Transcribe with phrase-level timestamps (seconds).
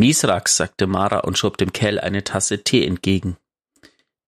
[0.00, 3.36] Misrax, sagte Mara und schob dem Kerl eine Tasse Tee entgegen.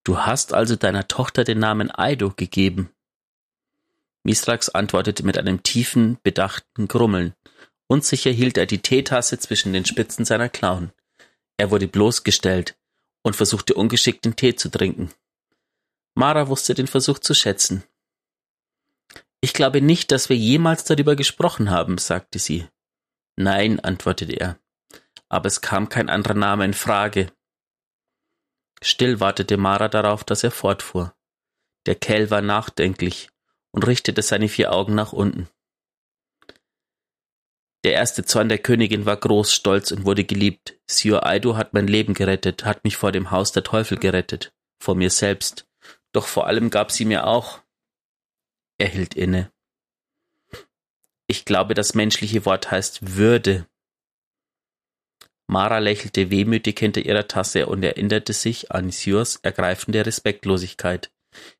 [0.03, 2.91] Du hast also deiner Tochter den Namen Aido gegeben.
[4.23, 7.33] Misrax antwortete mit einem tiefen, bedachten Grummeln.
[7.87, 10.91] Unsicher hielt er die Teetasse zwischen den Spitzen seiner Klauen.
[11.57, 12.77] Er wurde bloßgestellt
[13.23, 15.11] und versuchte ungeschickt den Tee zu trinken.
[16.13, 17.83] Mara wusste den Versuch zu schätzen.
[19.41, 22.67] Ich glaube nicht, dass wir jemals darüber gesprochen haben, sagte sie.
[23.37, 24.59] Nein, antwortete er.
[25.29, 27.31] Aber es kam kein anderer Name in Frage.
[28.81, 31.15] Still wartete Mara darauf, dass er fortfuhr.
[31.85, 33.29] Der Kell war nachdenklich
[33.71, 35.49] und richtete seine vier Augen nach unten.
[37.83, 40.79] Der erste Zorn der Königin war groß, stolz und wurde geliebt.
[40.87, 44.95] Sior Aido hat mein Leben gerettet, hat mich vor dem Haus der Teufel gerettet, vor
[44.95, 45.67] mir selbst.
[46.13, 47.61] Doch vor allem gab sie mir auch.
[48.77, 49.51] Er hielt inne.
[51.27, 53.67] Ich glaube, das menschliche Wort heißt Würde.
[55.53, 61.11] Mara lächelte wehmütig hinter ihrer Tasse und erinnerte sich an Siors ergreifende Respektlosigkeit.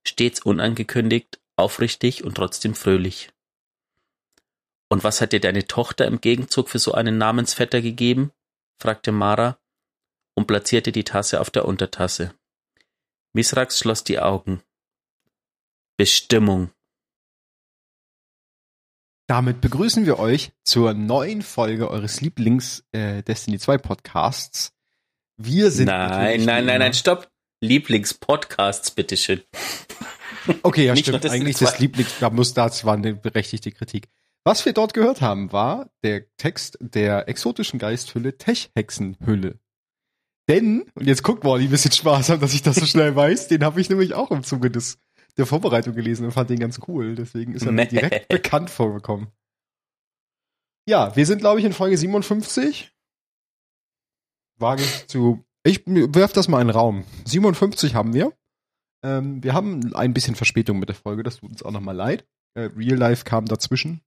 [0.03, 3.29] Stets unangekündigt, aufrichtig und trotzdem fröhlich.
[4.89, 8.31] Und was hat dir deine Tochter im Gegenzug für so einen Namensvetter gegeben?
[8.81, 9.59] fragte Mara
[10.35, 12.33] und platzierte die Tasse auf der Untertasse.
[13.33, 14.63] Misrax schloss die Augen.
[15.97, 16.71] Bestimmung.
[19.27, 24.73] Damit begrüßen wir euch zur neuen Folge eures Lieblings äh, Destiny 2 Podcasts.
[25.37, 27.29] Wir sind Nein, nein, nein, nein, stopp.
[27.61, 29.41] Lieblingspodcasts, bitteschön.
[30.61, 31.25] Okay, ja, stimmt.
[31.25, 34.09] Eigentlich das Lieblings, da muss das war eine berechtigte Kritik.
[34.43, 39.59] Was wir dort gehört haben, war der Text der exotischen Geisthülle Tech-Hexenhülle.
[40.49, 43.47] Denn, und jetzt guckt mal, ein bisschen Spaß haben, dass ich das so schnell weiß,
[43.47, 44.99] den habe ich nämlich auch im Zuge des,
[45.37, 47.15] der Vorbereitung gelesen und fand den ganz cool.
[47.15, 49.27] Deswegen ist er mir direkt bekannt vorgekommen.
[50.87, 52.93] Ja, wir sind, glaube ich, in Folge 57.
[54.59, 55.43] Wage ich zu.
[55.63, 57.05] Ich werf das mal in den Raum.
[57.25, 58.33] 57 haben wir.
[59.03, 62.25] Ähm, wir haben ein bisschen Verspätung mit der Folge, das tut uns auch nochmal leid.
[62.53, 64.01] Äh, Real Life kam dazwischen.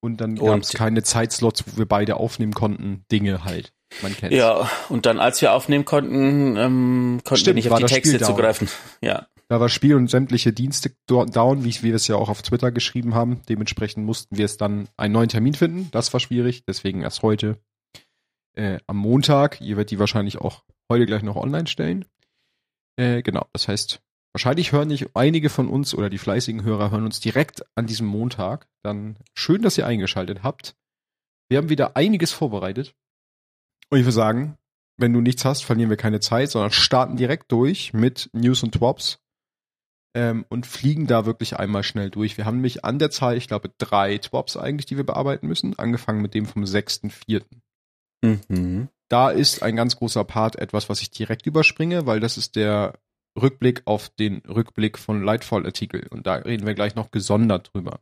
[0.00, 3.04] Und dann gab es keine Zeitslots, wo wir beide aufnehmen konnten.
[3.10, 3.72] Dinge halt.
[4.02, 4.36] Man kennt's.
[4.36, 8.20] Ja, und dann, als wir aufnehmen konnten, ähm, konnten Stimmt, wir nicht auf die Texte
[8.20, 8.68] zugreifen.
[9.00, 9.26] Ja.
[9.48, 13.14] Da war Spiel und sämtliche Dienste down, wie wir es ja auch auf Twitter geschrieben
[13.14, 13.42] haben.
[13.48, 15.88] Dementsprechend mussten wir es dann einen neuen Termin finden.
[15.92, 17.58] Das war schwierig, deswegen erst heute
[18.54, 19.60] äh, am Montag.
[19.60, 22.04] Ihr werdet die wahrscheinlich auch heute gleich noch online stellen.
[22.96, 24.00] Äh, genau, das heißt,
[24.36, 28.06] Wahrscheinlich hören nicht einige von uns oder die fleißigen Hörer hören uns direkt an diesem
[28.06, 28.68] Montag.
[28.82, 30.76] Dann schön, dass ihr eingeschaltet habt.
[31.48, 32.94] Wir haben wieder einiges vorbereitet.
[33.88, 34.58] Und ich würde sagen,
[34.98, 38.72] wenn du nichts hast, verlieren wir keine Zeit, sondern starten direkt durch mit News und
[38.72, 39.20] Twops
[40.16, 42.38] ähm, und fliegen da wirklich einmal schnell durch.
[42.38, 45.78] Wir haben nämlich an der Zahl, ich glaube, drei Twops eigentlich, die wir bearbeiten müssen,
[45.78, 47.42] angefangen mit dem vom 6.4.
[48.22, 48.88] Mhm.
[49.08, 52.98] Da ist ein ganz großer Part etwas, was ich direkt überspringe, weil das ist der
[53.40, 56.06] Rückblick auf den Rückblick von Lightfall-Artikel.
[56.08, 58.00] Und da reden wir gleich noch gesondert drüber.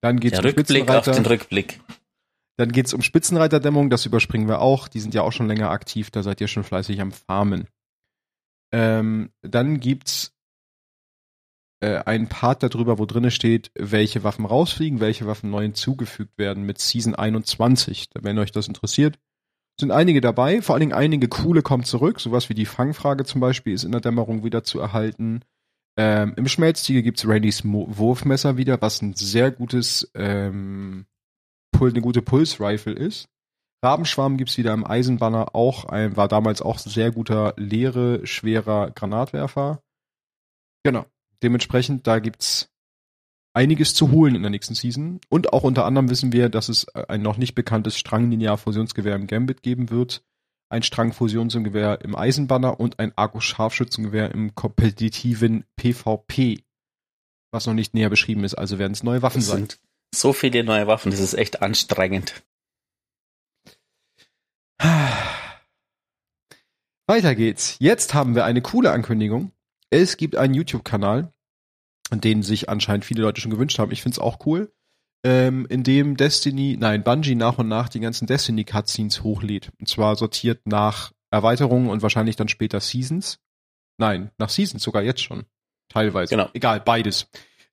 [0.00, 1.80] Dann geht's Der um Rückblick auf den Rückblick.
[2.56, 4.88] Dann geht's um Spitzenreiterdämmung, das überspringen wir auch.
[4.88, 7.68] Die sind ja auch schon länger aktiv, da seid ihr schon fleißig am Farmen.
[8.72, 10.33] Ähm, dann gibt's
[11.84, 16.64] äh, einen Part darüber, wo drinne steht, welche Waffen rausfliegen, welche Waffen neu hinzugefügt werden
[16.64, 18.08] mit Season 21.
[18.22, 19.18] Wenn euch das interessiert,
[19.78, 23.42] sind einige dabei, vor allen Dingen einige coole kommen zurück, sowas wie die Fangfrage zum
[23.42, 25.42] Beispiel ist in der Dämmerung wieder zu erhalten.
[25.98, 31.04] Ähm, Im Schmelztiegel gibt's Randys Mo Wurfmesser wieder, was ein sehr gutes, ähm,
[31.78, 33.28] eine gute Pulse-Rifle ist.
[33.84, 39.82] Rabenschwarm gibt's wieder im Eisenbanner, auch ein, war damals auch sehr guter, leere, schwerer Granatwerfer.
[40.82, 41.04] Genau.
[41.44, 42.70] Dementsprechend, da gibt's
[43.52, 45.20] einiges zu holen in der nächsten Season.
[45.28, 49.62] Und auch unter anderem wissen wir, dass es ein noch nicht bekanntes Strang-Linear-Fusionsgewehr im Gambit
[49.62, 50.24] geben wird,
[50.70, 56.64] ein Strang-Fusionsgewehr im Eisenbanner und ein Argus-Scharfschützengewehr im kompetitiven PvP,
[57.52, 58.54] was noch nicht näher beschrieben ist.
[58.54, 59.68] Also werden es neue Waffen das sein.
[60.14, 62.42] So viele neue Waffen, das ist echt anstrengend.
[67.06, 67.76] Weiter geht's.
[67.80, 69.52] Jetzt haben wir eine coole Ankündigung.
[69.90, 71.33] Es gibt einen YouTube-Kanal,
[72.20, 73.92] den sich anscheinend viele Leute schon gewünscht haben.
[73.92, 74.72] Ich find's auch cool.
[75.24, 79.72] Ähm, in dem Destiny, nein, Bungie nach und nach die ganzen Destiny-Cutscenes hochlädt.
[79.80, 83.38] Und zwar sortiert nach Erweiterungen und wahrscheinlich dann später Seasons.
[83.98, 85.44] Nein, nach Seasons sogar jetzt schon.
[85.88, 86.30] Teilweise.
[86.30, 86.50] Genau.
[86.52, 87.28] Egal, beides.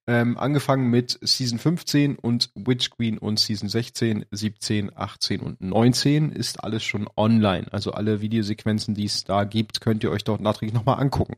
[0.07, 6.31] Ähm, angefangen mit Season 15 und Witch Queen und Season 16, 17, 18 und 19
[6.31, 7.71] ist alles schon online.
[7.71, 11.35] Also alle Videosequenzen, die es da gibt, könnt ihr euch dort nachträglich nochmal angucken.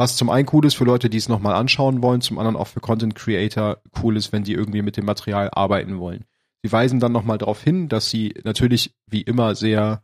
[0.00, 2.68] Was zum einen cool ist für Leute, die es nochmal anschauen wollen, zum anderen auch
[2.68, 6.24] für Content Creator cool ist, wenn die irgendwie mit dem Material arbeiten wollen.
[6.62, 10.02] Sie weisen dann nochmal darauf hin, dass sie natürlich wie immer sehr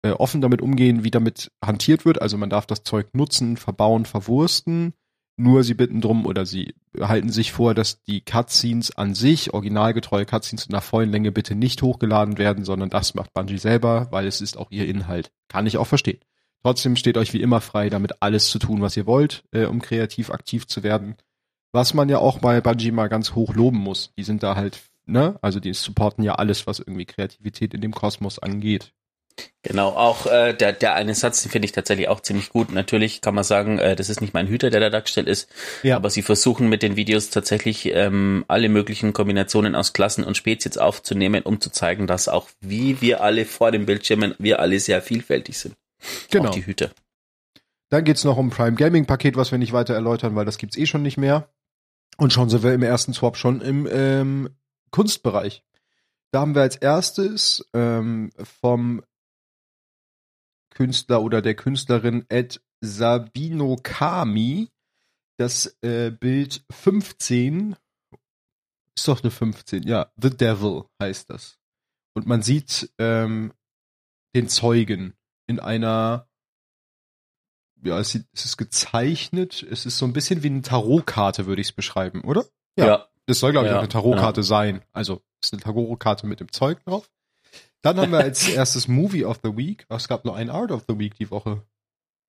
[0.00, 2.22] äh, offen damit umgehen, wie damit hantiert wird.
[2.22, 4.94] Also man darf das Zeug nutzen, verbauen, verwursten.
[5.36, 10.24] Nur sie bitten drum oder sie halten sich vor, dass die Cutscenes an sich, originalgetreue
[10.24, 14.26] Cutscenes in der vollen Länge bitte nicht hochgeladen werden, sondern das macht Bungie selber, weil
[14.26, 15.30] es ist auch ihr Inhalt.
[15.48, 16.20] Kann ich auch verstehen.
[16.62, 19.80] Trotzdem steht euch wie immer frei, damit alles zu tun, was ihr wollt, äh, um
[19.80, 21.16] kreativ aktiv zu werden.
[21.72, 24.12] Was man ja auch bei Bungie mal ganz hoch loben muss.
[24.18, 27.94] Die sind da halt, ne, also die supporten ja alles, was irgendwie Kreativität in dem
[27.94, 28.92] Kosmos angeht.
[29.62, 32.72] Genau, auch äh, der, der eine Satz, den finde ich tatsächlich auch ziemlich gut.
[32.72, 35.48] Natürlich kann man sagen, äh, das ist nicht mein Hüter, der da dargestellt ist,
[35.82, 35.96] ja.
[35.96, 40.78] aber sie versuchen mit den Videos tatsächlich ähm, alle möglichen Kombinationen aus Klassen und Spezies
[40.78, 45.02] aufzunehmen, um zu zeigen, dass auch wie wir alle vor den Bildschirmen, wir alle sehr
[45.02, 45.74] vielfältig sind.
[46.30, 46.48] Genau.
[46.48, 46.90] Auch die Hüter.
[47.90, 50.76] Dann geht's noch um Prime Gaming Paket, was wir nicht weiter erläutern, weil das gibt's
[50.76, 51.50] eh schon nicht mehr.
[52.16, 54.50] Und schon sind wir im ersten Swap schon im ähm,
[54.90, 55.64] Kunstbereich.
[56.32, 58.30] Da haben wir als erstes ähm,
[58.60, 59.02] vom
[60.70, 64.68] Künstler oder der Künstlerin Ed Sabino Kami
[65.38, 67.76] das äh, Bild 15.
[68.96, 70.12] Ist doch eine 15, ja.
[70.20, 71.58] The Devil heißt das.
[72.14, 73.52] Und man sieht ähm,
[74.34, 75.14] den Zeugen
[75.48, 76.28] in einer
[77.82, 79.64] ja, es, ist gezeichnet.
[79.68, 82.44] Es ist so ein bisschen wie eine Tarotkarte, würde ich es beschreiben, oder?
[82.76, 82.86] Ja.
[82.86, 83.08] ja.
[83.26, 84.46] Das soll, glaube ich, ja, eine Tarotkarte ja.
[84.46, 84.82] sein.
[84.92, 87.10] Also, es ist eine Tarotkarte mit dem Zeug drauf.
[87.82, 89.86] Dann haben wir als erstes Movie of the Week.
[89.88, 91.62] Es gab nur ein Art of the Week die Woche.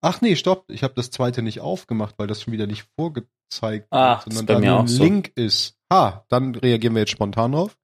[0.02, 0.70] Ach nee, stopp.
[0.70, 4.62] Ich habe das zweite nicht aufgemacht, weil das schon wieder nicht vorgezeigt ah, wird, sondern
[4.62, 5.04] da ein so.
[5.04, 5.78] Link ist.
[5.90, 7.78] Ah, dann reagieren wir jetzt spontan drauf.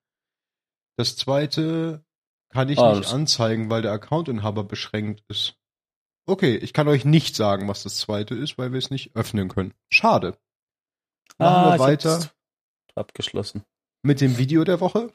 [0.98, 2.05] Das zweite
[2.56, 5.56] kann ich oh, nicht anzeigen, weil der Accountinhaber beschränkt ist.
[6.26, 9.50] Okay, ich kann euch nicht sagen, was das zweite ist, weil wir es nicht öffnen
[9.50, 9.74] können.
[9.90, 10.38] Schade.
[11.38, 12.32] Machen ah, wir weiter.
[12.96, 13.66] Abgeschlossen.
[14.04, 15.12] Mit dem Video der Woche.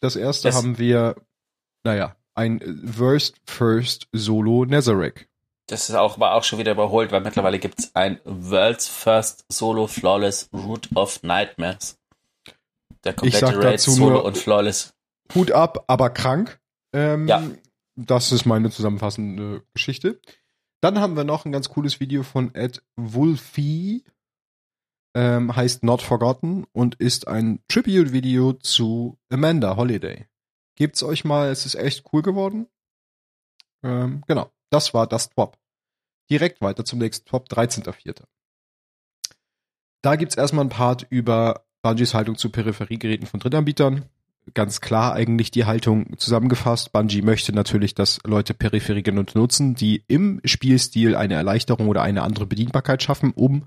[0.00, 1.16] Das erste das haben wir,
[1.84, 5.28] naja, ein Worst First Solo Nazarek.
[5.66, 9.44] Das ist auch, war auch schon wieder überholt, weil mittlerweile gibt es ein World's First
[9.52, 11.98] Solo Flawless Root of Nightmares.
[13.04, 14.94] Der komplette Raid Solo und Flawless.
[15.34, 16.59] Hut ab, aber krank.
[16.92, 17.42] Ähm, ja.
[17.96, 20.20] Das ist meine zusammenfassende Geschichte.
[20.80, 24.04] Dann haben wir noch ein ganz cooles Video von Ed Wolfie.
[25.14, 30.26] Ähm, heißt Not Forgotten und ist ein Tribute-Video zu Amanda Holiday.
[30.76, 32.68] Gebt's euch mal, es ist echt cool geworden.
[33.82, 35.58] Ähm, genau, das war das Top.
[36.30, 38.22] Direkt weiter zum nächsten Top, 13.04.
[40.02, 44.08] Da gibt's erstmal ein Part über Bungies Haltung zu Peripheriegeräten von Drittanbietern
[44.54, 46.92] ganz klar eigentlich die Haltung zusammengefasst.
[46.92, 52.46] Bungie möchte natürlich, dass Leute Peripherien nutzen, die im Spielstil eine Erleichterung oder eine andere
[52.46, 53.66] Bedienbarkeit schaffen, um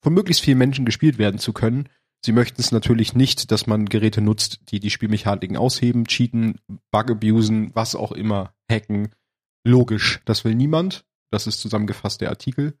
[0.00, 1.88] von möglichst vielen Menschen gespielt werden zu können.
[2.24, 7.10] Sie möchten es natürlich nicht, dass man Geräte nutzt, die die Spielmechaniken ausheben, cheaten, Bug
[7.10, 9.08] abusen, was auch immer, hacken.
[9.64, 11.04] Logisch, das will niemand.
[11.30, 12.74] Das ist zusammengefasst der Artikel.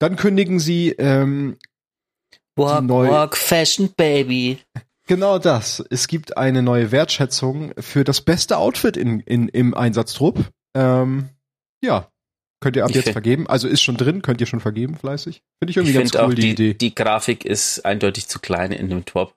[0.00, 1.56] Dann kündigen sie ähm,
[2.56, 4.58] Walk, walk, Fashion Baby.
[5.06, 5.84] Genau das.
[5.90, 10.50] Es gibt eine neue Wertschätzung für das beste Outfit in, in, im Einsatztrupp.
[10.74, 11.28] Ähm,
[11.82, 12.08] ja,
[12.60, 13.46] könnt ihr ab ich jetzt vergeben.
[13.46, 15.42] Also ist schon drin, könnt ihr schon vergeben, fleißig.
[15.58, 16.74] Finde ich irgendwie ich ganz cool, auch die, die, Idee.
[16.74, 19.34] Die Grafik ist eindeutig zu klein in dem Top.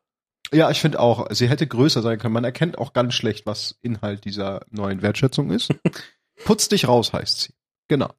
[0.54, 2.34] Ja, ich finde auch, sie hätte größer sein können.
[2.34, 5.74] Man erkennt auch ganz schlecht, was Inhalt dieser neuen Wertschätzung ist.
[6.46, 7.54] Putz dich raus, heißt sie.
[7.90, 8.10] Genau.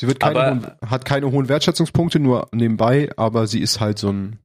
[0.00, 4.10] Sie wird keine hohen, hat keine hohen Wertschätzungspunkte, nur nebenbei, aber sie ist halt so
[4.10, 4.40] ein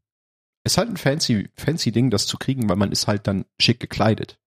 [0.63, 3.79] ist halt ein fancy, fancy Ding, das zu kriegen, weil man ist halt dann schick
[3.79, 4.37] gekleidet.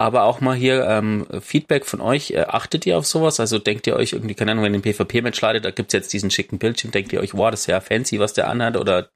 [0.00, 2.30] Aber auch mal hier ähm, Feedback von euch.
[2.30, 3.40] Äh, achtet ihr auf sowas?
[3.40, 6.12] Also denkt ihr euch irgendwie, keine Ahnung, wenn ihr ein PvP-Match ladet, da gibt's jetzt
[6.12, 9.10] diesen schicken Bildschirm, denkt ihr euch, wow, das ist ja fancy, was der anhat, oder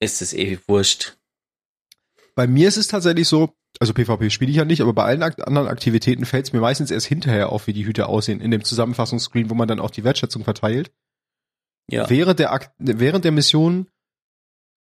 [0.00, 1.18] ist es eh wurscht?
[2.34, 5.22] Bei mir ist es tatsächlich so, also PvP spiele ich ja nicht, aber bei allen
[5.22, 8.64] anderen Aktivitäten fällt es mir meistens erst hinterher auf, wie die Hüte aussehen, in dem
[8.64, 10.90] Zusammenfassungsscreen, wo man dann auch die Wertschätzung verteilt.
[11.90, 12.08] Ja.
[12.08, 13.88] Während der, während der Mission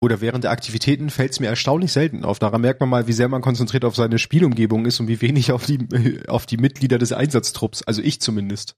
[0.00, 2.38] oder während der Aktivitäten fällt es mir erstaunlich selten auf.
[2.38, 5.52] Daran merkt man mal, wie sehr man konzentriert auf seine Spielumgebung ist und wie wenig
[5.52, 7.82] auf die, auf die Mitglieder des Einsatztrupps.
[7.82, 8.76] Also ich zumindest.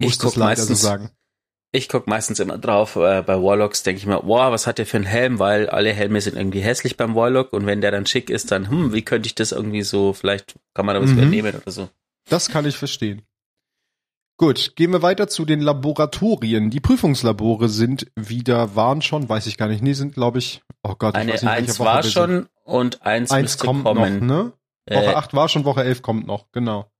[0.00, 1.10] Muss ich das leider meistens, so sagen.
[1.72, 4.86] Ich guck meistens immer drauf, äh, bei Warlocks denke ich mir, wow, was hat der
[4.86, 8.06] für einen Helm, weil alle Helme sind irgendwie hässlich beim Warlock und wenn der dann
[8.06, 11.10] schick ist, dann, hm, wie könnte ich das irgendwie so, vielleicht kann man da was
[11.10, 11.18] mhm.
[11.18, 11.88] übernehmen oder so.
[12.28, 13.22] Das kann ich verstehen.
[14.40, 16.70] Gut, gehen wir weiter zu den Laboratorien.
[16.70, 20.94] Die Prüfungslabore sind wieder, waren schon, weiß ich gar nicht, nee, sind glaube ich, oh
[20.94, 24.26] Gott, Eine, ich weiß nicht, eins Woche war schon und eins, eins kommt kommen.
[24.26, 24.52] noch, ne?
[24.88, 26.90] Woche äh, 8 war schon, Woche 11 kommt noch, genau.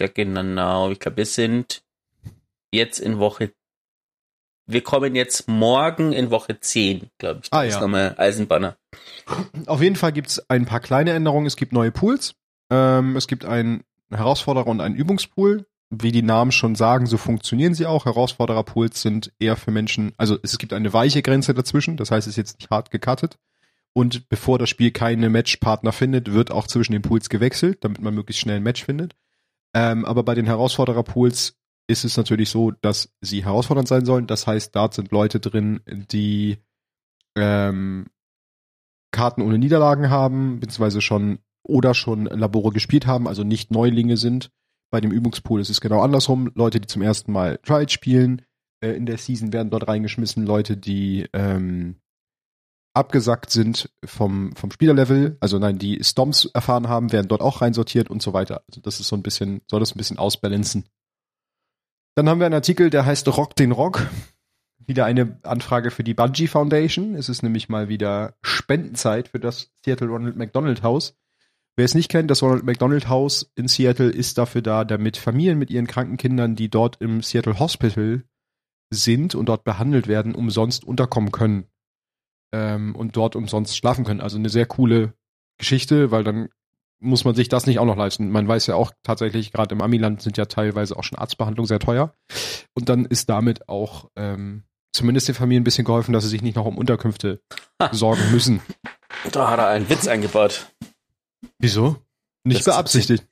[0.00, 1.84] Ja, genau, ich glaube, wir sind
[2.72, 3.52] jetzt in Woche,
[4.66, 7.50] wir kommen jetzt morgen in Woche 10, glaube ich.
[7.50, 7.68] Das ah, ja.
[7.68, 8.76] ist nochmal Eisenbanner.
[9.66, 11.46] Auf jeden Fall gibt's ein paar kleine Änderungen.
[11.46, 12.34] Es gibt neue Pools.
[12.68, 15.64] Ähm, es gibt ein Herausforderer und einen Übungspool.
[15.90, 18.04] Wie die Namen schon sagen, so funktionieren sie auch.
[18.04, 22.32] Herausfordererpools sind eher für Menschen, also es gibt eine weiche Grenze dazwischen, das heißt, es
[22.32, 23.38] ist jetzt nicht hart gecuttet.
[23.94, 28.14] Und bevor das Spiel keine Matchpartner findet, wird auch zwischen den Pools gewechselt, damit man
[28.14, 29.16] möglichst schnell ein Match findet.
[29.74, 31.56] Ähm, aber bei den Herausfordererpools
[31.88, 34.26] ist es natürlich so, dass sie herausfordernd sein sollen.
[34.26, 36.58] Das heißt, dort sind Leute drin, die
[37.34, 38.06] ähm,
[39.10, 44.50] Karten ohne Niederlagen haben, beziehungsweise schon oder schon Labore gespielt haben, also nicht Neulinge sind.
[44.90, 46.50] Bei dem Übungspool ist es genau andersrum.
[46.54, 48.42] Leute, die zum ersten Mal Trials spielen,
[48.80, 50.46] äh, in der Season werden dort reingeschmissen.
[50.46, 51.96] Leute, die ähm,
[52.94, 58.10] abgesackt sind vom, vom Spielerlevel, also nein, die Stomps erfahren haben, werden dort auch reinsortiert
[58.10, 58.62] und so weiter.
[58.68, 60.84] Also das ist so ein bisschen, soll das ein bisschen ausbalancen.
[62.16, 64.08] Dann haben wir einen Artikel, der heißt Rock den Rock.
[64.84, 67.14] Wieder eine Anfrage für die Bungie Foundation.
[67.14, 71.14] Es ist nämlich mal wieder Spendenzeit für das Seattle Ronald McDonald House.
[71.78, 75.60] Wer es nicht kennt, das Ronald McDonald House in Seattle ist dafür da, damit Familien
[75.60, 78.24] mit ihren kranken Kindern, die dort im Seattle Hospital
[78.92, 81.68] sind und dort behandelt werden, umsonst unterkommen können
[82.52, 84.20] ähm, und dort umsonst schlafen können.
[84.20, 85.12] Also eine sehr coole
[85.56, 86.48] Geschichte, weil dann
[87.00, 88.28] muss man sich das nicht auch noch leisten.
[88.28, 91.78] Man weiß ja auch tatsächlich, gerade im Amiland sind ja teilweise auch schon Arztbehandlungen sehr
[91.78, 92.12] teuer.
[92.74, 96.42] Und dann ist damit auch ähm, zumindest den Familien ein bisschen geholfen, dass sie sich
[96.42, 97.40] nicht noch um Unterkünfte
[97.92, 98.62] sorgen müssen.
[99.30, 100.72] Da hat er einen Witz eingebaut.
[101.58, 101.96] Wieso?
[102.44, 103.26] Nicht das beabsichtigt.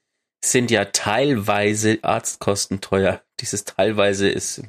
[0.44, 3.22] Sind ja teilweise Arztkosten teuer.
[3.40, 4.62] Dieses teilweise ist.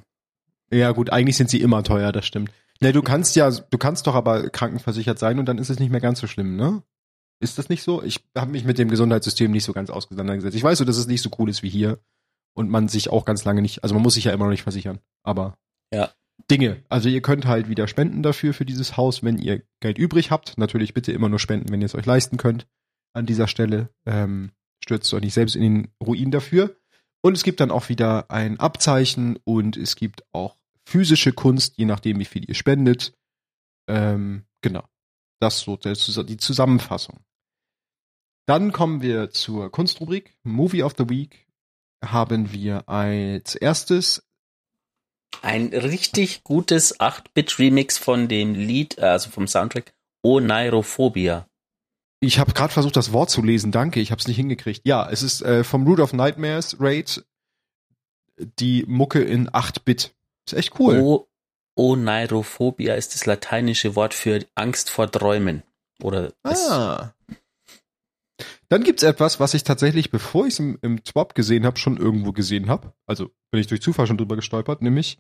[0.72, 2.52] Ja, gut, eigentlich sind sie immer teuer, das stimmt.
[2.82, 5.92] Ne, du kannst ja, du kannst doch aber krankenversichert sein und dann ist es nicht
[5.92, 6.84] mehr ganz so schlimm, ne?
[7.40, 8.04] Ist das nicht so?
[8.04, 10.56] Ich habe mich mit dem Gesundheitssystem nicht so ganz auseinandergesetzt.
[10.56, 12.00] Ich weiß so, dass es nicht so cool ist wie hier
[12.54, 14.64] und man sich auch ganz lange nicht, also man muss sich ja immer noch nicht
[14.64, 15.58] versichern, aber
[15.94, 16.12] ja.
[16.52, 16.84] Dinge.
[16.90, 20.58] Also ihr könnt halt wieder spenden dafür für dieses Haus, wenn ihr Geld übrig habt.
[20.58, 22.68] Natürlich bitte immer nur spenden, wenn ihr es euch leisten könnt.
[23.18, 24.52] An dieser Stelle ähm,
[24.84, 26.78] stürzt euch nicht selbst in den Ruin dafür.
[27.22, 30.56] Und es gibt dann auch wieder ein Abzeichen und es gibt auch
[30.86, 33.14] physische Kunst, je nachdem, wie viel ihr spendet.
[33.90, 34.84] Ähm, genau.
[35.40, 37.20] Das so die Zusammenfassung.
[38.48, 40.38] Dann kommen wir zur Kunstrubrik.
[40.44, 41.48] Movie of the Week
[42.04, 44.24] haben wir als erstes
[45.42, 49.94] ein richtig gutes 8-Bit-Remix von dem Lied, also vom Soundtrack
[50.24, 51.47] Oneirophobia.
[52.20, 53.72] Ich habe gerade versucht, das Wort zu lesen.
[53.72, 54.82] Danke, ich habe es nicht hingekriegt.
[54.86, 57.26] Ja, es ist äh, vom Root of Nightmares Raid
[58.38, 60.16] die Mucke in 8-Bit.
[60.48, 61.00] Ist echt cool.
[61.00, 61.28] O
[61.76, 65.64] Oneirophobia ist das lateinische Wort für Angst vor Träumen.
[66.02, 67.12] Oder ah.
[68.70, 71.98] Dann gibt's etwas, was ich tatsächlich, bevor ich es im, im Twop gesehen habe, schon
[71.98, 72.94] irgendwo gesehen habe.
[73.06, 75.20] Also bin ich durch Zufall schon drüber gestolpert, nämlich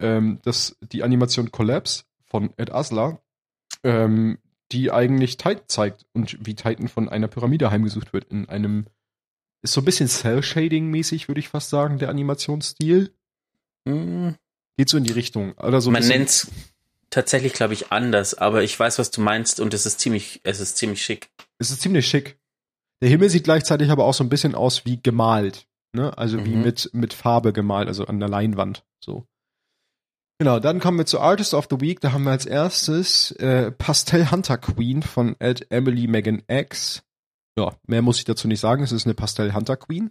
[0.00, 3.20] ähm, dass die Animation Collapse von Ed Asler,
[3.84, 4.38] ähm,
[4.72, 8.86] die eigentlich Titan zeigt und wie Titan von einer Pyramide heimgesucht wird in einem
[9.62, 13.12] ist so ein bisschen Cell-Shading-mäßig, würde ich fast sagen, der Animationsstil.
[13.84, 14.34] Mhm.
[14.76, 15.52] Geht so in die Richtung.
[15.52, 16.50] Oder so Man nennt's
[17.10, 20.58] tatsächlich, glaube ich, anders, aber ich weiß, was du meinst und es ist ziemlich, es
[20.58, 21.30] ist ziemlich schick.
[21.58, 22.38] Es ist ziemlich schick.
[23.02, 25.66] Der Himmel sieht gleichzeitig aber auch so ein bisschen aus wie gemalt.
[25.92, 26.16] Ne?
[26.16, 26.44] Also mhm.
[26.46, 28.84] wie mit, mit Farbe gemalt, also an der Leinwand.
[28.98, 29.26] So.
[30.42, 32.00] Genau, dann kommen wir zu Artist of the Week.
[32.00, 37.04] Da haben wir als erstes äh, Pastel Hunter Queen von Ed Emily Megan X.
[37.56, 38.82] Ja, mehr muss ich dazu nicht sagen.
[38.82, 40.10] Es ist eine Pastel Hunter Queen.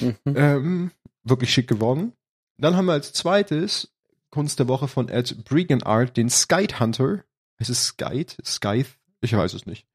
[0.00, 0.16] Mhm.
[0.26, 0.90] Ähm,
[1.22, 2.12] wirklich schick geworden.
[2.58, 3.94] Dann haben wir als zweites
[4.28, 7.24] Kunst der Woche von Ed Bregan Art den Skyte Hunter.
[7.56, 8.36] Es ist Skyte?
[8.44, 8.90] Scythe?
[9.22, 9.86] Ich weiß es nicht.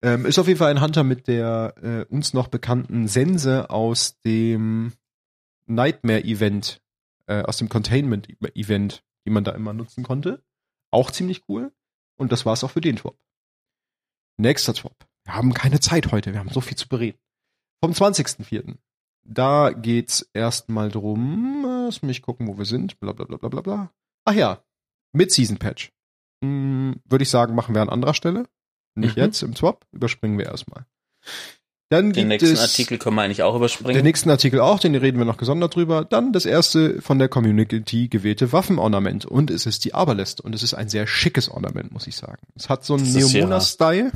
[0.00, 4.20] Ähm, ist auf jeden Fall ein Hunter mit der äh, uns noch bekannten Sense aus
[4.20, 4.92] dem
[5.66, 6.80] Nightmare-Event,
[7.26, 10.42] äh, aus dem Containment-Event, die man da immer nutzen konnte.
[10.90, 11.72] Auch ziemlich cool.
[12.18, 13.18] Und das war's auch für den Twop.
[14.38, 14.96] Nächster Twop.
[15.24, 17.18] Wir haben keine Zeit heute, wir haben so viel zu bereden.
[17.82, 18.76] Vom 20.04.
[19.24, 23.60] Da geht's erstmal drum, lass mich gucken, wo wir sind, bla bla bla bla bla
[23.60, 23.92] bla.
[24.24, 24.64] Ach ja,
[25.12, 25.92] Mid-Season-Patch.
[26.42, 28.48] Hm, Würde ich sagen, machen wir an anderer Stelle.
[28.94, 29.22] Nicht mhm.
[29.22, 30.86] jetzt im Swap, überspringen wir erstmal.
[31.90, 33.94] Dann den nächsten es, Artikel können wir eigentlich auch überspringen.
[33.94, 36.04] Den nächsten Artikel auch, den reden wir noch gesondert drüber.
[36.04, 39.24] Dann das erste von der Community gewählte Waffenornament.
[39.24, 40.42] Und es ist die Aberliste.
[40.42, 42.42] Und es ist ein sehr schickes Ornament, muss ich sagen.
[42.54, 44.12] Es hat so einen Neomona-Style.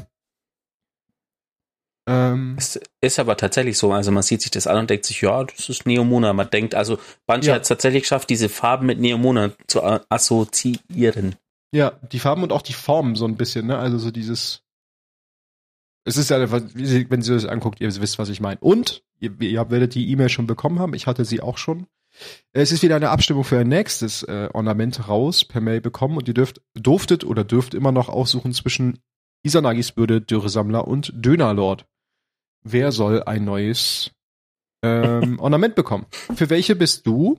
[2.08, 5.20] Ähm, es ist aber tatsächlich so, also man sieht sich das an und denkt sich,
[5.20, 6.32] ja, das ist Neomona.
[6.32, 7.54] Man denkt, also Bungie ja.
[7.54, 11.36] hat es tatsächlich geschafft, diese Farben mit Neomona zu assoziieren.
[11.74, 13.78] Ja, die Farben und auch die Formen so ein bisschen, ne?
[13.78, 14.61] Also so dieses.
[16.04, 18.58] Es ist ja wenn Sie das anguckt, ihr wisst, was ich meine.
[18.60, 20.94] Und ihr, ihr werdet die E-Mail schon bekommen haben.
[20.94, 21.86] Ich hatte sie auch schon.
[22.52, 26.28] Es ist wieder eine Abstimmung für ein nächstes äh, Ornament raus per Mail bekommen und
[26.28, 28.98] ihr dürft, durftet oder dürft immer noch aussuchen zwischen
[29.42, 31.86] Isanagis Bürde, Dürresammler und Dönerlord.
[32.62, 34.10] Wer soll ein neues
[34.82, 36.06] ähm, Ornament bekommen.
[36.34, 37.38] Für welche bist du?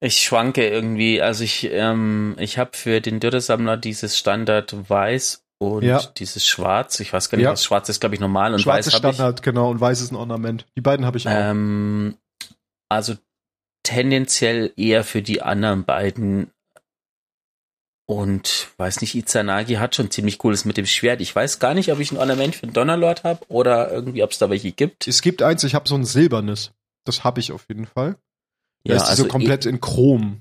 [0.00, 1.22] Ich schwanke irgendwie.
[1.22, 6.00] Also ich, ähm, ich habe für den Dürresammler dieses Standard Weiß und Ja.
[6.16, 7.00] dieses Schwarz.
[7.00, 7.52] Ich weiß gar nicht, Ja.
[7.52, 9.14] was Schwarz ist, glaube ich, normal und Schwarzes Weiß ich.
[9.16, 10.66] Standard, genau, und weißes ein Ornament.
[10.76, 11.32] Die beiden habe ich auch.
[11.34, 12.16] Ähm,
[12.88, 13.14] also
[13.82, 16.50] tendenziell eher für die anderen beiden.
[18.10, 21.20] Und weiß nicht, Izanagi hat schon ziemlich cooles mit dem Schwert.
[21.20, 24.30] Ich weiß gar nicht, ob ich ein Ornament für den Donnerlord habe oder irgendwie, ob
[24.30, 25.06] es da welche gibt.
[25.06, 26.72] Es gibt eins, ich habe so ein silbernes.
[27.04, 28.16] Das habe ich auf jeden Fall.
[28.84, 30.40] Ja, Ja, ist also so komplett in Chrom.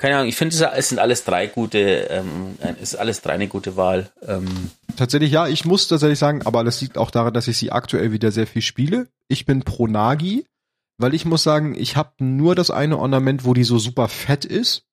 [0.00, 3.48] Keine Ahnung, ich finde, es sind alles drei gute, ähm, es ist alles drei eine
[3.48, 4.10] gute Wahl.
[4.22, 7.70] Ähm, Tatsächlich, ja, ich muss tatsächlich sagen, aber das liegt auch daran, dass ich sie
[7.70, 9.08] aktuell wieder sehr viel spiele.
[9.28, 10.46] Ich bin pro Nagi,
[10.96, 14.46] weil ich muss sagen, ich habe nur das eine Ornament, wo die so super fett
[14.46, 14.86] ist.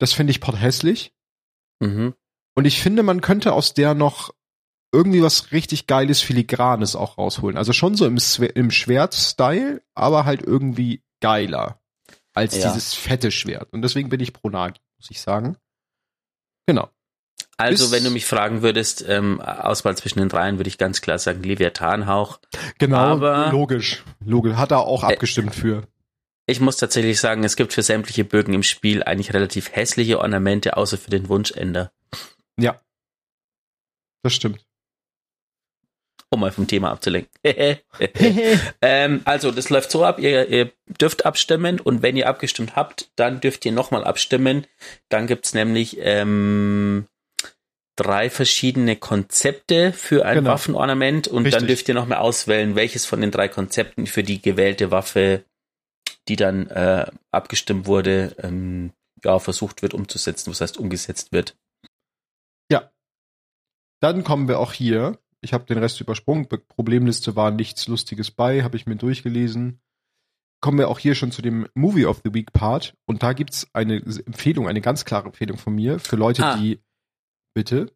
[0.00, 1.12] Das finde ich hässlich.
[1.78, 2.14] mhm.
[2.56, 4.34] Und ich finde, man könnte aus der noch
[4.92, 7.56] irgendwie was richtig geiles, filigranes auch rausholen.
[7.56, 8.18] Also schon so im,
[8.54, 11.80] im Schwert-Style, aber halt irgendwie geiler
[12.34, 12.72] als Ja.
[12.72, 13.72] dieses fette Schwert.
[13.72, 15.56] Und deswegen bin ich pro Nagi, muss ich sagen.
[16.66, 16.90] Genau.
[17.56, 21.00] Also, Ist- wenn du mich fragen würdest, ähm, Auswahl zwischen den dreien, würde ich ganz
[21.00, 22.40] klar sagen, Leviathanhauch.
[22.78, 24.02] Genau, Aber- logisch.
[24.24, 24.56] Logisch.
[24.56, 25.86] Hat er auch abgestimmt für.
[26.46, 30.76] Ich muss tatsächlich sagen, es gibt für sämtliche Bögen im Spiel eigentlich relativ hässliche Ornamente,
[30.76, 31.92] außer für den Wunschender.
[32.58, 32.80] Ja.
[34.22, 34.63] Das stimmt.
[36.30, 37.30] Um mal vom Thema abzulenken.
[38.82, 43.10] ähm, also, das läuft so ab, ihr, ihr dürft abstimmen und wenn ihr abgestimmt habt,
[43.16, 44.66] dann dürft ihr nochmal abstimmen.
[45.08, 47.06] Dann gibt's nämlich ähm,
[47.96, 50.50] drei verschiedene Konzepte für ein Genau.
[50.50, 51.60] Waffenornament und Richtig.
[51.60, 55.44] dann dürft ihr nochmal auswählen, welches von den drei Konzepten für die gewählte Waffe,
[56.28, 61.54] die dann äh, abgestimmt wurde, ähm, ja, versucht wird umzusetzen, was heißt umgesetzt wird.
[64.04, 65.18] Dann kommen wir auch hier.
[65.44, 66.48] Ich habe den Rest übersprungen.
[66.48, 69.80] Be Problemliste war nichts Lustiges bei, habe ich mir durchgelesen.
[70.60, 72.94] Kommen wir auch hier schon zu dem Movie of the Week Part.
[73.06, 76.56] Und da gibt's eine Empfehlung, eine ganz klare Empfehlung von mir für Leute, Ah.
[76.56, 76.80] die.
[77.54, 77.92] Bitte?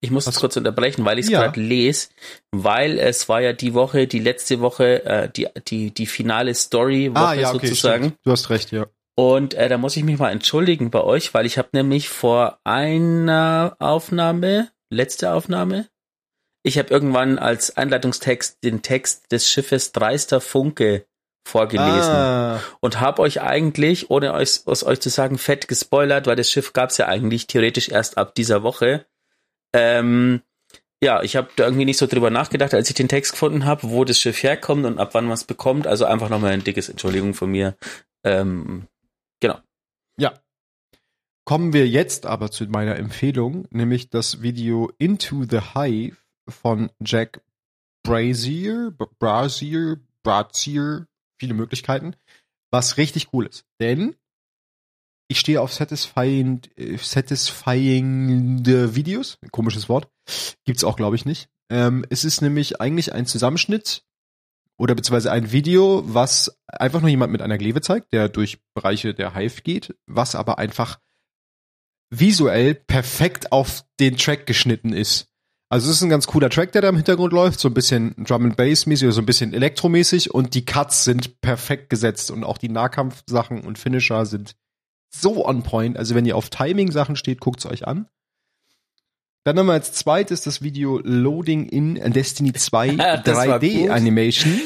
[0.00, 1.42] Ich muss es kurz unterbrechen, weil ich es Ja.
[1.42, 2.08] gerade lese,
[2.52, 7.46] weil es war ja die Woche, die letzte Woche, äh, die, die, die finale Story-Woche
[7.46, 8.04] sozusagen.
[8.04, 8.18] stimmt.
[8.24, 8.86] Du hast recht, ja.
[9.16, 12.60] Und äh, da muss ich mich mal entschuldigen bei euch, weil ich habe nämlich vor
[12.64, 15.88] einer Aufnahme, letzte Aufnahme,
[16.68, 21.06] ich habe irgendwann als Einleitungstext den Text des Schiffes Dreister Funke
[21.46, 26.36] vorgelesen Ah, und habe euch eigentlich, ohne euch, aus euch zu sagen, fett gespoilert, weil
[26.36, 29.06] das Schiff gab's ja eigentlich theoretisch erst ab dieser Woche.
[29.72, 30.42] Ähm,
[31.02, 33.88] ja, ich habe da irgendwie nicht so drüber nachgedacht, als ich den Text gefunden habe,
[33.90, 35.86] wo das Schiff herkommt und ab wann man es bekommt.
[35.86, 37.76] Also einfach nochmal ein dickes Entschuldigung von mir.
[38.24, 38.88] Ähm,
[39.40, 39.58] genau.
[40.18, 40.34] ja.
[41.46, 47.42] Kommen wir jetzt aber zu meiner Empfehlung, nämlich das Video Into the Hive von Jack
[48.02, 51.06] Brazier, Brazier, Brazier,
[51.38, 52.14] viele Möglichkeiten,
[52.70, 53.64] was richtig cool ist.
[53.80, 54.16] Denn
[55.28, 60.10] ich stehe auf satisfying, äh, satisfying Videos, komisches Wort,
[60.64, 61.48] gibt's auch glaube ich nicht.
[61.70, 64.04] Ähm, es ist nämlich eigentlich ein Zusammenschnitt
[64.78, 69.12] oder beziehungsweise ein Video, was einfach nur jemand mit einer Gleve zeigt, der durch Bereiche
[69.12, 70.98] der Hive geht, was aber einfach
[72.10, 75.27] visuell perfekt auf den Track geschnitten ist.
[75.70, 78.14] Also es ist ein ganz cooler Track, der da im Hintergrund läuft, so ein bisschen
[78.24, 82.30] Drum and Bass mäßig oder so ein bisschen elektromäßig und die Cuts sind perfekt gesetzt
[82.30, 84.56] und auch die Nahkampfsachen und Finisher sind
[85.14, 85.98] so on point.
[85.98, 88.08] Also wenn ihr auf Timing Sachen steht, guckt's euch an.
[89.44, 93.90] Dann haben wir als zweites das Video Loading in Destiny 2 Das war 3D gut.
[93.90, 94.60] Animation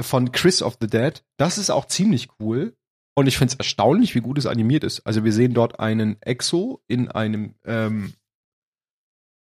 [0.00, 1.22] von Chris of the Dead.
[1.38, 2.76] Das ist auch ziemlich cool.
[3.14, 5.00] Und ich finde es erstaunlich, wie gut es animiert ist.
[5.06, 8.14] Also wir sehen dort einen Exo in einem ähm,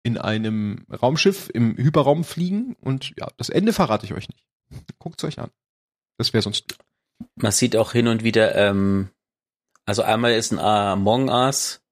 [0.07, 4.45] in einem Raumschiff im Hyperraum fliegen und ja, das Ende verrate ich euch nicht.
[4.99, 5.51] Guckt's euch an.
[6.19, 6.79] Das wäre sonst
[7.37, 9.11] Man sieht auch hin und wieder, ähm,
[9.85, 11.83] also einmal ist ein Among Us,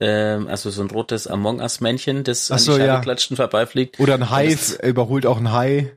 [0.00, 3.36] ähm, also so ein rotes Among Us-Männchen, das Ach an so, die Scheibe ja.
[3.36, 4.00] vorbeifliegt.
[4.00, 5.96] oder ein Hive überholt auch ein Hai.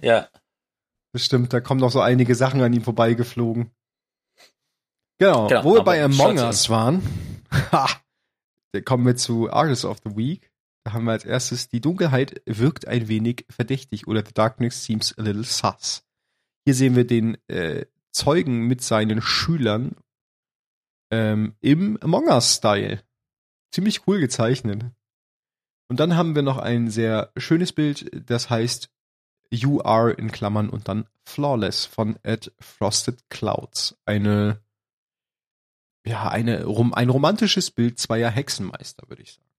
[0.00, 0.28] Ja,
[1.12, 3.70] Bestimmt, da kommen noch so einige Sachen an ihm vorbeigeflogen.
[5.18, 7.02] Genau, Genau, wo wir bei Among Us waren,
[7.72, 7.88] ha,
[8.84, 10.49] kommen wir zu Artist of the Week.
[10.84, 15.16] Da haben wir als erstes, die Dunkelheit wirkt ein wenig verdächtig oder The Darkness seems
[15.18, 16.02] a little sus.
[16.64, 19.96] Hier sehen wir den äh, Zeugen mit seinen Schülern
[21.10, 23.02] ähm, im Among Us-Style.
[23.72, 24.84] Ziemlich cool gezeichnet.
[25.88, 28.90] Und dann haben wir noch ein sehr schönes Bild, das heißt
[29.50, 33.98] You Are in Klammern und dann Flawless von Ed Frosted Clouds.
[34.04, 34.62] Eine,
[36.06, 39.49] ja, eine, ein romantisches Bild zweier Hexenmeister, würde ich sagen.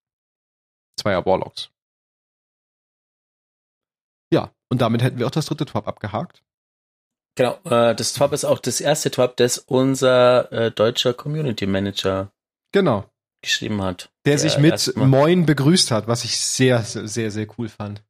[1.01, 1.69] Zweier Warlocks.
[4.31, 6.43] Ja, und damit hätten wir auch das dritte Twab abgehakt.
[7.35, 12.31] Genau, äh, das Twab ist auch das erste Twab, das unser äh, deutscher Community Manager
[12.71, 13.09] Genau.
[13.41, 14.11] geschrieben hat.
[14.25, 18.03] Der, sich mit Moin begrüßt hat, was ich sehr, sehr, sehr cool fand.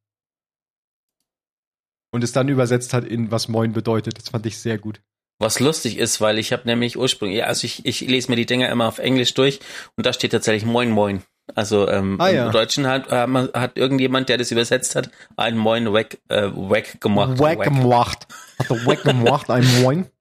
[2.12, 4.18] Und es dann übersetzt hat in was Moin bedeutet.
[4.18, 5.00] Das fand ich sehr gut.
[5.38, 8.70] Was lustig ist, weil ich habe nämlich ursprünglich, also ich, ich lese mir die Dinger
[8.70, 9.60] immer auf Englisch durch
[9.96, 11.24] und da steht tatsächlich Moin Moin.
[11.54, 12.50] Also ähm, Ah, im ja.
[12.50, 17.38] Deutschen hat, hat irgendjemand, der das übersetzt hat, ein Moin weg, äh, weg gemacht.
[17.38, 18.26] Wack gemacht.
[18.58, 20.10] Hat er wack gemacht, ein Moin.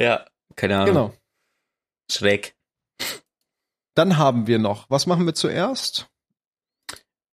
[0.00, 0.24] Ja,
[0.56, 0.86] keine Ahnung.
[0.86, 1.14] Genau.
[2.10, 2.54] Schräg.
[3.94, 6.08] Dann haben wir noch, was machen wir zuerst?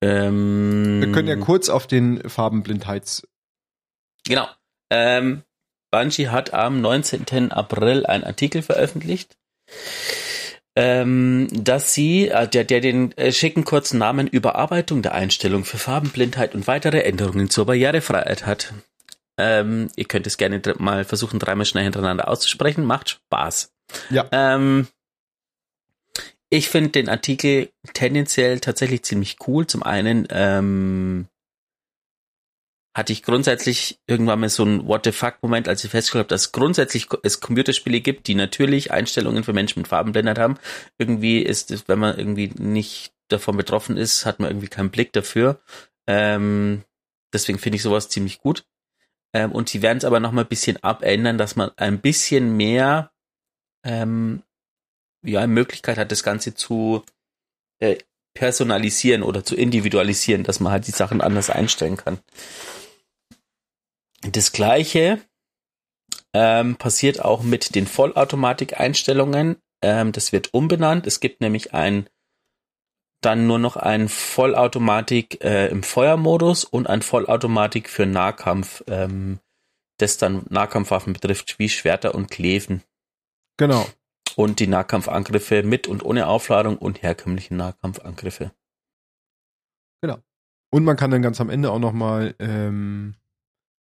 [0.02, 3.26] Ähm, Wir können ja kurz auf den Farbenblindheits.
[4.26, 4.48] Genau.
[4.92, 5.44] Ähm,
[5.92, 7.54] Bungie hat am 19.
[7.54, 9.38] April einen Artikel veröffentlicht,
[10.78, 15.80] ähm, dass sie, äh, der, der den äh, schicken kurzen Namen Überarbeitung der Einstellung für
[15.80, 18.76] Farbenblindheit und weitere Änderungen zur Barrierefreiheit hat.
[19.40, 22.86] Ähm, ihr könnt es gerne mal versuchen, dreimal schnell hintereinander auszusprechen.
[22.86, 23.72] Macht Spaß.
[24.12, 24.28] Ja.
[24.32, 24.88] Ähm,
[26.52, 29.66] ich finde den Artikel tendenziell tatsächlich ziemlich cool.
[29.66, 31.26] Zum einen ähm,
[32.98, 36.30] hatte ich grundsätzlich irgendwann mal so ein What the fuck Moment, als ich festgestellt habe,
[36.30, 40.58] dass grundsätzlich es Computerspiele gibt, die natürlich Einstellungen für Menschen mit Farbenblindheit haben.
[40.98, 45.60] Irgendwie ist wenn man irgendwie nicht davon betroffen ist, hat man irgendwie keinen Blick dafür.
[46.08, 46.86] Ähm,
[47.32, 48.66] deswegen finde ich sowas ziemlich gut.
[49.32, 52.58] Ähm, und die werden es aber noch mal ein bisschen abändern, dass man ein bisschen
[52.58, 53.12] mehr
[53.84, 54.42] ähm,
[55.24, 57.04] ja, Möglichkeit hat, das Ganze zu
[57.78, 57.98] äh,
[58.34, 62.18] personalisieren oder zu individualisieren, dass man halt die Sachen anders einstellen kann.
[64.22, 65.22] Das gleiche
[66.34, 69.58] ähm, passiert auch mit den Vollautomatik-Einstellungen.
[69.82, 71.08] Ähm, das wird umbenannt.
[71.08, 72.10] Es gibt nämlich ein
[73.22, 79.40] dann nur noch ein Vollautomatik äh, im Feuermodus und ein Vollautomatik für Nahkampf, ähm,
[79.98, 82.84] das dann Nahkampfwaffen betrifft, wie Schwerter und Kleven
[83.58, 83.88] Genau.
[84.36, 88.52] und die Nahkampfangriffe mit und ohne Aufladung und herkömmliche Nahkampfangriffe.
[90.70, 93.16] Und man kann dann ganz am Ende auch noch mal, ähm,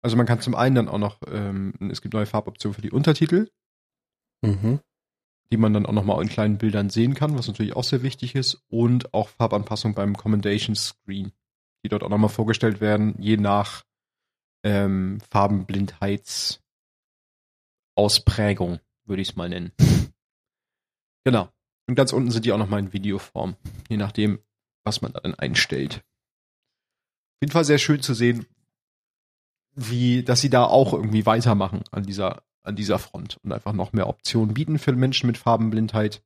[0.06, 2.92] also man kann zum einen dann auch noch, ähm, es gibt neue Farboptionen für die
[2.92, 3.50] Untertitel,
[4.40, 4.78] Mhm.
[5.50, 8.04] die man dann auch noch mal in kleinen Bildern sehen kann, was natürlich auch sehr
[8.04, 11.32] wichtig ist, und auch Farbanpassung beim Commendation Screen,
[11.82, 13.84] die dort auch noch mal vorgestellt werden, je nach
[14.62, 16.62] ähm, Farbenblindheits
[17.96, 19.72] Ausprägung, würde ich es mal nennen.
[21.24, 21.48] genau.
[21.88, 23.56] Und ganz unten sind die auch noch mal in Videoform,
[23.88, 24.38] je nachdem,
[24.84, 25.96] was man da dann einstellt.
[25.96, 28.46] Auf jeden Fall sehr schön zu sehen,
[29.76, 33.92] wie, dass sie da auch irgendwie weitermachen an dieser, an dieser Front und einfach noch
[33.92, 36.22] mehr Optionen bieten für Menschen mit Farbenblindheit.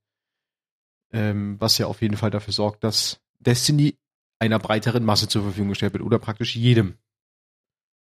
[1.12, 3.98] Ähm, was ja auf jeden Fall dafür sorgt, dass Destiny
[4.38, 6.96] einer breiteren Masse zur Verfügung gestellt wird oder praktisch jedem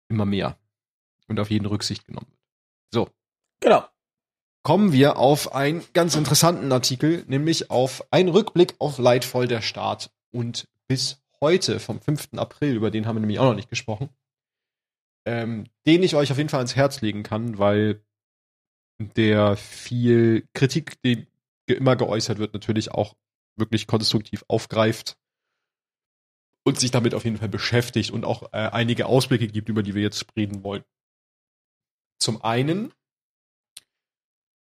[0.10, 0.58] immer mehr
[1.28, 2.40] und auf jeden Rücksicht genommen wird.
[2.94, 3.10] So,
[3.60, 3.86] Genau.
[4.64, 10.10] kommen wir auf einen ganz interessanten Artikel, nämlich auf einen Rückblick auf Lightfall der Start
[10.32, 12.30] und bis heute vom 5.
[12.38, 14.10] April, über den haben wir nämlich auch noch nicht gesprochen,
[15.26, 18.04] ähm, den ich euch auf jeden Fall ans Herz legen kann, weil
[19.00, 21.28] der viel Kritik, die
[21.68, 23.16] immer geäußert wird, natürlich auch
[23.56, 25.18] wirklich konstruktiv aufgreift
[26.64, 29.96] und sich damit auf jeden Fall beschäftigt und auch äh, einige Ausblicke gibt, über die
[29.96, 30.84] wir jetzt reden wollen.
[32.20, 32.94] Zum einen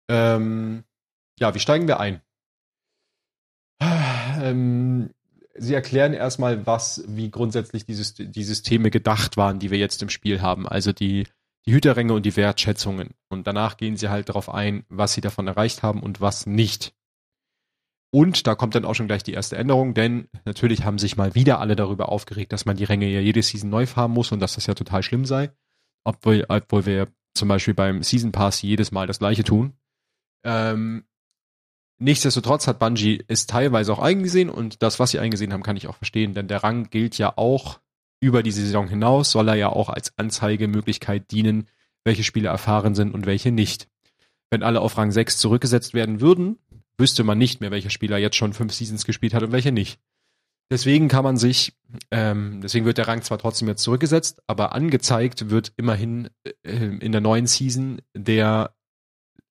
[0.09, 0.85] ähm,
[1.39, 2.23] ja, wie steigen wir ein?
[3.81, 5.11] Ähm,
[5.59, 10.03] Sie erklären erstmal, was, wie grundsätzlich die, Syst- die Systeme gedacht waren, die wir jetzt
[10.03, 10.67] im Spiel haben.
[10.67, 11.27] Also die,
[11.67, 13.11] die Hüterränge und die Wertschätzungen.
[13.29, 16.95] Und danach gehen sie halt darauf ein, was sie davon erreicht haben und was nicht.
[18.13, 21.35] Und da kommt dann auch schon gleich die erste Änderung, denn natürlich haben sich mal
[21.35, 24.41] wieder alle darüber aufgeregt, dass man die Ränge ja jede Season neu farmen muss und
[24.41, 25.51] dass das ja total schlimm sei.
[26.05, 29.75] Obwohl, obwohl wir zum Beispiel beim Season Pass jedes Mal das gleiche tun.
[30.45, 31.05] Ähm,
[31.99, 35.89] nichtsdestotrotz hat Bungie es teilweise auch eingesehen und das, was sie eingesehen haben, kann ich
[35.89, 37.81] auch verstehen, denn der Rang gilt ja auch
[38.21, 41.69] über die Saison hinaus, soll er ja auch als Anzeigemöglichkeit dienen,
[42.05, 43.89] welche Spieler erfahren sind und welche nicht.
[44.51, 46.59] Wenn alle auf Rang 6 zurückgesetzt werden würden,
[46.99, 50.01] wüsste man nicht mehr, welcher Spieler jetzt schon fünf Seasons gespielt hat und welche nicht.
[50.71, 51.75] Deswegen kann man sich,
[52.11, 57.13] ähm, deswegen wird der Rang zwar trotzdem jetzt zurückgesetzt, aber angezeigt wird immerhin äh, in
[57.13, 58.75] der neuen Season der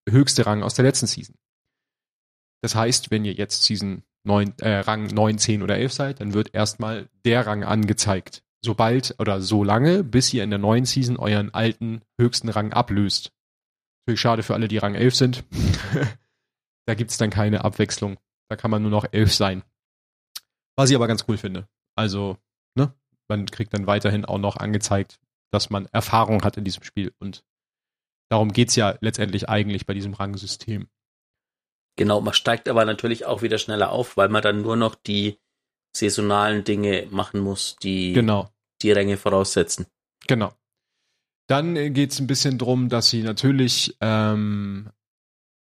[0.08, 1.36] höchste Rang aus der letzten Season.
[2.66, 6.34] Das heißt, wenn ihr jetzt Season 9, äh, Rang 9, 10 oder 11 seid, dann
[6.34, 8.42] wird erstmal der Rang angezeigt.
[8.60, 13.30] Sobald oder so lange, bis ihr in der neuen Season euren alten höchsten Rang ablöst.
[14.00, 15.44] Natürlich schade für alle, die Rang 11 sind.
[16.86, 18.18] da gibt's dann keine Abwechslung.
[18.48, 19.62] Da kann man nur noch 11 sein.
[20.74, 21.68] Was ich aber ganz cool finde.
[21.94, 22.36] Also,
[22.74, 22.92] ne,
[23.28, 25.20] man kriegt dann weiterhin auch noch angezeigt,
[25.52, 27.12] dass man Erfahrung hat in diesem Spiel.
[27.20, 27.44] Und
[28.28, 30.88] darum geht's ja letztendlich eigentlich bei diesem Rangsystem.
[31.96, 35.38] Genau, man steigt aber natürlich auch wieder schneller auf, weil man dann nur noch die
[35.96, 38.50] saisonalen Dinge machen muss, die Genau.
[38.82, 39.86] die Ränge voraussetzen.
[40.26, 40.52] Genau.
[41.48, 44.90] Dann geht es ein bisschen drum, dass sie natürlich ähm,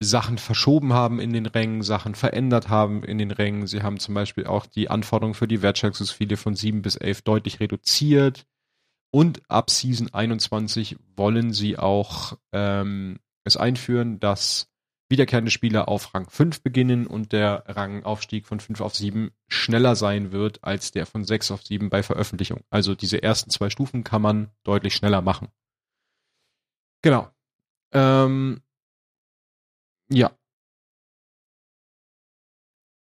[0.00, 3.66] Sachen verschoben haben in den Rängen, Sachen verändert haben in den Rängen.
[3.66, 7.60] Sie haben zum Beispiel auch die Anforderungen für die Wertschätzungsfiele von 7 bis 11 deutlich
[7.60, 8.46] reduziert.
[9.10, 14.68] Und ab Season 21 wollen sie auch ähm, es einführen, dass
[15.08, 20.32] wiederkehrende Spieler auf Rang 5 beginnen und der Rangaufstieg von 5 auf 7 schneller sein
[20.32, 22.62] wird als der von 6 auf 7 bei Veröffentlichung.
[22.70, 25.48] Also diese ersten zwei Stufen kann man deutlich schneller machen.
[27.02, 27.30] Genau.
[27.92, 28.62] Ähm,
[30.10, 30.36] ja.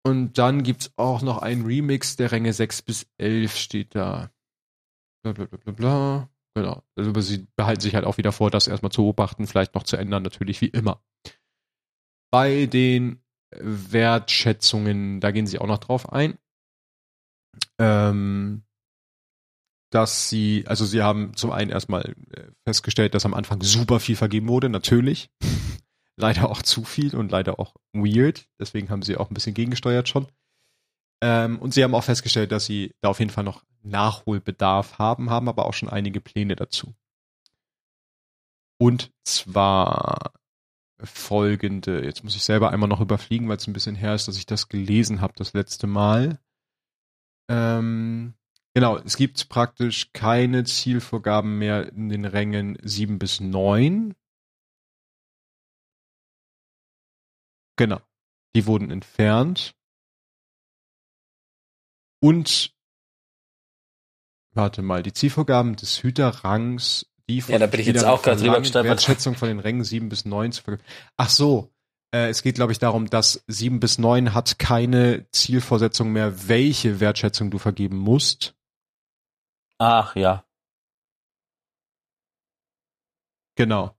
[0.02, 4.30] Und dann gibt's auch noch einen Remix der Ränge 6 bis 11 steht da.
[5.22, 6.30] Bla bla bla bla bla.
[6.54, 6.82] Genau.
[6.96, 9.96] Also sie behalten sich halt auch wieder vor, das erstmal zu beobachten, vielleicht noch zu
[9.96, 11.02] ändern, natürlich wie immer.
[12.30, 16.38] Bei den Wertschätzungen, da gehen sie auch noch drauf ein.
[17.78, 18.62] Ähm,
[19.90, 24.16] dass sie, also sie haben zum einen erstmal äh, festgestellt, dass am Anfang super viel
[24.16, 25.30] vergeben wurde, natürlich.
[26.16, 28.46] leider auch zu viel und leider auch weird.
[28.60, 30.28] Deswegen haben sie auch ein bisschen gegengesteuert schon.
[31.22, 35.30] Ähm, und sie haben auch festgestellt, dass sie da auf jeden Fall noch Nachholbedarf haben,
[35.30, 36.94] haben aber auch schon einige Pläne dazu.
[38.78, 40.32] Und zwar
[41.04, 44.36] folgende, jetzt muss ich selber einmal noch überfliegen, weil es ein bisschen her ist, dass
[44.36, 46.38] ich das gelesen habe das letzte Mal.
[47.48, 48.34] Ähm,
[48.74, 54.14] genau, es gibt praktisch keine Zielvorgaben mehr in den Rängen 7 bis 9.
[57.76, 58.00] Genau.
[58.54, 59.74] Die wurden entfernt.
[62.22, 62.74] Und
[64.52, 68.60] warte mal, die Zielvorgaben des Hüterrangs, die Ja, da bin ich jetzt auch gerade drüber
[68.60, 68.90] gestolpert.
[68.90, 70.82] Wertschätzung von den Rängen 7 bis 9 zu vergeben.
[71.16, 71.70] Ach so,
[72.12, 77.00] äh, es geht, glaube ich, darum, dass 7 bis 9 hat keine Zielvorsetzung mehr, welche
[77.00, 78.54] Wertschätzung du vergeben musst.
[79.78, 80.44] Ach ja.
[83.56, 83.96] Genau.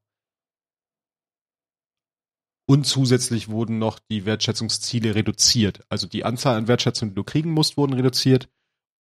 [2.67, 5.84] Und zusätzlich wurden noch die Wertschätzungsziele reduziert.
[5.89, 8.50] Also die Anzahl an Wertschätzungen, die du kriegen musst, wurden reduziert.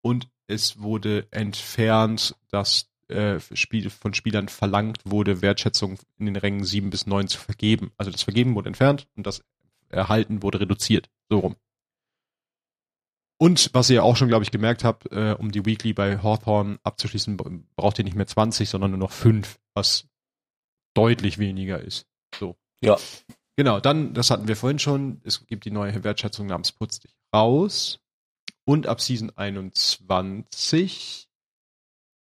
[0.03, 6.65] Und es wurde entfernt, dass äh, Spiel, von Spielern verlangt wurde, Wertschätzung in den Rängen
[6.65, 7.93] 7 bis 9 zu vergeben.
[7.97, 9.43] Also das Vergeben wurde entfernt und das
[9.89, 11.11] Erhalten wurde reduziert.
[11.29, 11.57] So rum.
[13.39, 16.19] Und was ihr ja auch schon, glaube ich, gemerkt habt, äh, um die Weekly bei
[16.19, 17.39] Hawthorne abzuschließen,
[17.75, 20.07] braucht ihr nicht mehr 20, sondern nur noch 5, was
[20.95, 22.07] deutlich weniger ist.
[22.39, 22.57] So.
[22.83, 22.99] Ja.
[23.57, 27.17] Genau, dann, das hatten wir vorhin schon, es gibt die neue Wertschätzung namens Putz dich
[27.35, 28.01] raus.
[28.65, 31.30] Und ab Season 21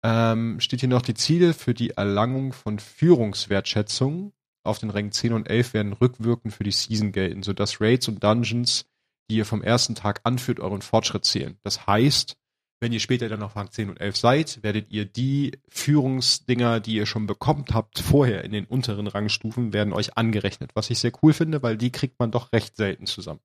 [0.06, 5.32] ähm, steht hier noch die Ziele für die Erlangung von Führungswertschätzung auf den Rängen 10
[5.32, 8.86] und 11 werden rückwirkend für die Season gelten, sodass Raids und Dungeons,
[9.28, 11.58] die ihr vom ersten Tag anführt, euren Fortschritt zählen.
[11.64, 12.36] Das heißt,
[12.78, 16.94] wenn ihr später dann auf Rang 10 und 11 seid, werdet ihr die Führungsdinger, die
[16.94, 20.70] ihr schon bekommen habt, vorher in den unteren Rangstufen, werden euch angerechnet.
[20.74, 23.40] Was ich sehr cool finde, weil die kriegt man doch recht selten zusammen.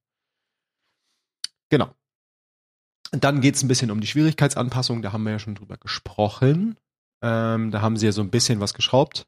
[1.70, 1.96] Genau.
[3.12, 6.78] Dann geht's ein bisschen um die Schwierigkeitsanpassung, da haben wir ja schon drüber gesprochen.
[7.22, 9.28] Ähm, da haben sie ja so ein bisschen was geschraubt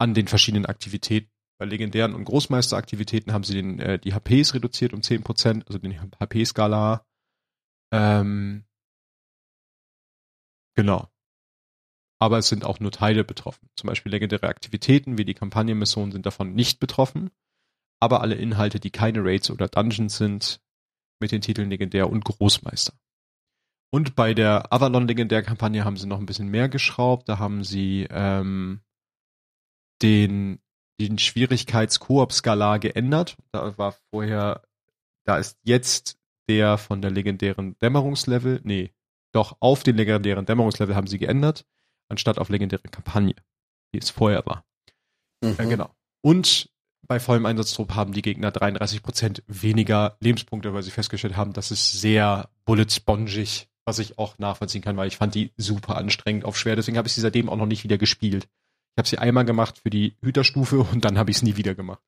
[0.00, 1.30] an den verschiedenen Aktivitäten.
[1.58, 6.00] Bei legendären und Großmeisteraktivitäten haben sie den, äh, die HPs reduziert um 10%, also den
[6.18, 7.04] HP-Skala.
[7.92, 8.64] Ähm,
[10.74, 11.10] genau.
[12.18, 13.68] Aber es sind auch nur Teile betroffen.
[13.76, 17.30] Zum Beispiel legendäre Aktivitäten wie die Kampagnenmissionen sind davon nicht betroffen.
[18.00, 20.62] Aber alle Inhalte, die keine Raids oder Dungeons sind,
[21.20, 22.94] mit den Titeln Legendär und Großmeister.
[23.92, 27.28] Und bei der Avalon Legendär-Kampagne haben sie noch ein bisschen mehr geschraubt.
[27.28, 28.80] Da haben sie ähm,
[30.00, 30.60] den,
[31.00, 33.36] den Schwierigkeits-Koop-Skala geändert.
[33.52, 34.62] Da war vorher,
[35.24, 38.92] da ist jetzt der von der legendären Dämmerungslevel, nee,
[39.32, 41.64] doch auf den legendären Dämmerungslevel haben sie geändert,
[42.08, 43.36] anstatt auf legendäre Kampagne,
[43.92, 44.64] wie es vorher war.
[45.42, 45.56] Mhm.
[45.58, 45.94] Äh, genau.
[46.22, 46.70] Und
[47.06, 51.92] bei vollem Einsatztrupp haben die Gegner 33% weniger Lebenspunkte, weil sie festgestellt haben, das ist
[52.00, 56.76] sehr bullet-spongig, was ich auch nachvollziehen kann, weil ich fand die super anstrengend auf schwer.
[56.76, 58.44] Deswegen habe ich sie seitdem auch noch nicht wieder gespielt.
[58.94, 61.74] Ich habe sie einmal gemacht für die Hüterstufe und dann habe ich es nie wieder
[61.74, 62.00] gemacht.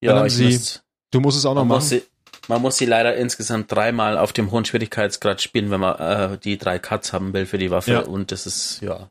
[0.00, 2.02] Ja, ich sie- muss, Du musst es auch noch man, muss machen.
[2.02, 6.38] sie, man muss sie leider insgesamt dreimal auf dem hohen Schwierigkeitsgrad spielen, wenn man äh,
[6.38, 7.92] die drei Cuts haben will für die Waffe.
[7.92, 8.00] Ja.
[8.00, 9.08] Und das ist, ja,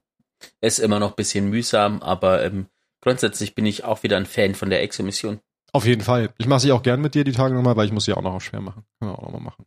[0.60, 2.68] ist immer noch ein bisschen mühsam, aber ähm,
[3.06, 5.40] grundsätzlich bin ich auch wieder ein Fan von der Exo-Mission.
[5.72, 6.34] Auf jeden Fall.
[6.38, 8.22] Ich mache sie auch gern mit dir die Tage nochmal, weil ich muss sie auch
[8.22, 8.84] noch schwer machen.
[9.00, 9.66] Können wir auch nochmal machen.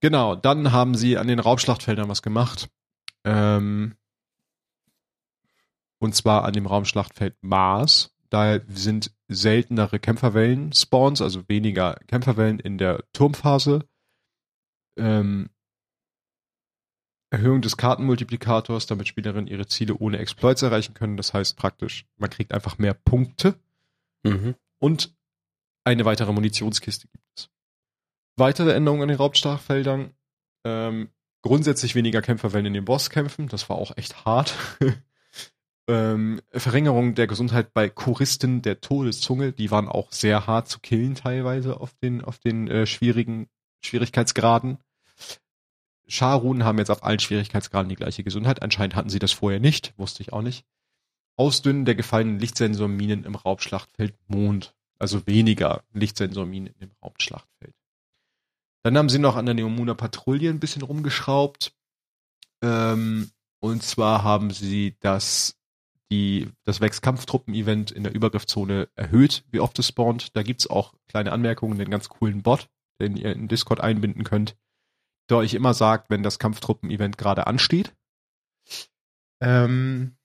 [0.00, 2.68] Genau, dann haben sie an den Raubschlachtfeldern was gemacht.
[3.24, 3.94] Ähm,
[5.98, 8.14] und zwar an dem Raumschlachtfeld Mars.
[8.30, 13.86] Da sind seltenere Kämpferwellen-Spawns, also weniger Kämpferwellen in der Turmphase.
[14.96, 15.50] Ähm,
[17.34, 21.16] Erhöhung des Kartenmultiplikators, damit Spielerinnen ihre Ziele ohne Exploits erreichen können.
[21.16, 23.56] Das heißt praktisch, man kriegt einfach mehr Punkte.
[24.22, 24.54] Mhm.
[24.78, 25.12] Und
[25.82, 27.50] eine weitere Munitionskiste gibt es.
[28.36, 30.12] Weitere Änderungen an den Raubstachfeldern.
[30.64, 31.08] Ähm,
[31.42, 33.48] grundsätzlich weniger Kämpferwellen in den Bosskämpfen.
[33.48, 34.54] Das war auch echt hart.
[35.88, 39.52] ähm, Verringerung der Gesundheit bei Choristen der Todeszunge.
[39.52, 43.48] Die waren auch sehr hart zu killen teilweise auf den, auf den äh, schwierigen
[43.84, 44.78] Schwierigkeitsgraden.
[46.06, 48.62] Scharun haben jetzt auf allen Schwierigkeitsgraden die gleiche Gesundheit.
[48.62, 49.94] Anscheinend hatten sie das vorher nicht.
[49.96, 50.64] Wusste ich auch nicht.
[51.36, 54.74] Ausdünnen der gefallenen Lichtsensorminen im Raubschlachtfeld Mond.
[54.98, 57.74] Also weniger Lichtsensorminen im Raubschlachtfeld.
[58.82, 61.72] Dann haben sie noch an der Neomuna Patrouille ein bisschen rumgeschraubt.
[62.62, 65.56] Ähm, und zwar haben sie das,
[66.10, 70.36] die, das Wex-Kampftruppen-Event in der Übergriffszone erhöht, wie oft es spawnt.
[70.36, 72.68] Da gibt's auch kleine Anmerkungen, den ganz coolen Bot,
[73.00, 74.54] den ihr in Discord einbinden könnt
[75.30, 77.94] der euch immer sagt, wenn das Kampftruppen-Event gerade ansteht.
[79.40, 80.16] Ähm,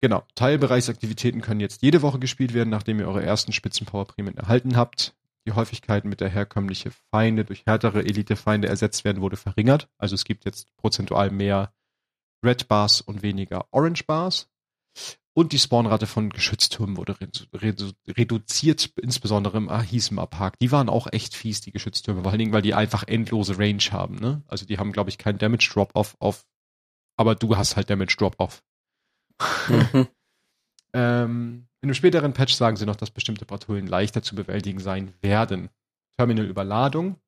[0.00, 5.14] genau, Teilbereichsaktivitäten können jetzt jede Woche gespielt werden, nachdem ihr eure ersten Spitzenpower-Prämien erhalten habt.
[5.46, 9.88] Die Häufigkeit mit der herkömmliche Feinde durch härtere Elite-Feinde ersetzt werden, wurde verringert.
[9.96, 11.72] Also es gibt jetzt prozentual mehr
[12.44, 14.48] Red Bars und weniger Orange Bars.
[15.36, 20.58] Und die Spawnrate von Geschütztürmen wurde redu reduziert, insbesondere im Ahisma Park.
[20.60, 23.82] Die waren auch echt fies, die Geschütztürme, vor allen Dingen, weil die einfach endlose Range
[23.90, 24.14] haben.
[24.14, 24.42] Ne?
[24.46, 26.46] Also die haben, glaube ich, keinen Damage Drop-Off auf,
[27.18, 28.64] aber du hast halt Damage Drop-Off.
[29.68, 30.08] Mhm.
[30.94, 35.12] ähm, in einem späteren Patch sagen sie noch, dass bestimmte Patrouillen leichter zu bewältigen sein
[35.20, 35.68] werden.
[36.16, 37.20] Terminal-Überladung.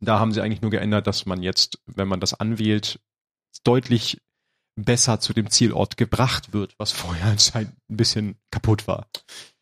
[0.00, 2.98] Da haben sie eigentlich nur geändert, dass man jetzt, wenn man das anwählt,
[3.62, 4.22] deutlich
[4.84, 9.06] besser zu dem Zielort gebracht wird, was vorher anscheinend ein bisschen kaputt war.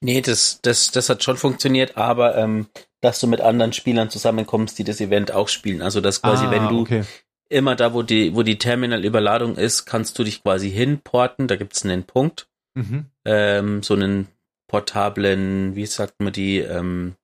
[0.01, 2.69] Nee, das, das, das hat schon funktioniert, aber ähm,
[3.01, 5.83] dass du mit anderen Spielern zusammenkommst, die das Event auch spielen.
[5.83, 7.05] Also dass quasi, ah, wenn du okay.
[7.49, 11.85] immer da, wo die, wo die Terminal-Überladung ist, kannst du dich quasi hinporten, da gibt's
[11.85, 12.49] einen Punkt.
[12.75, 13.07] Mhm.
[13.25, 14.29] Ähm, so einen
[14.69, 17.15] portablen, wie sagt man die, ähm,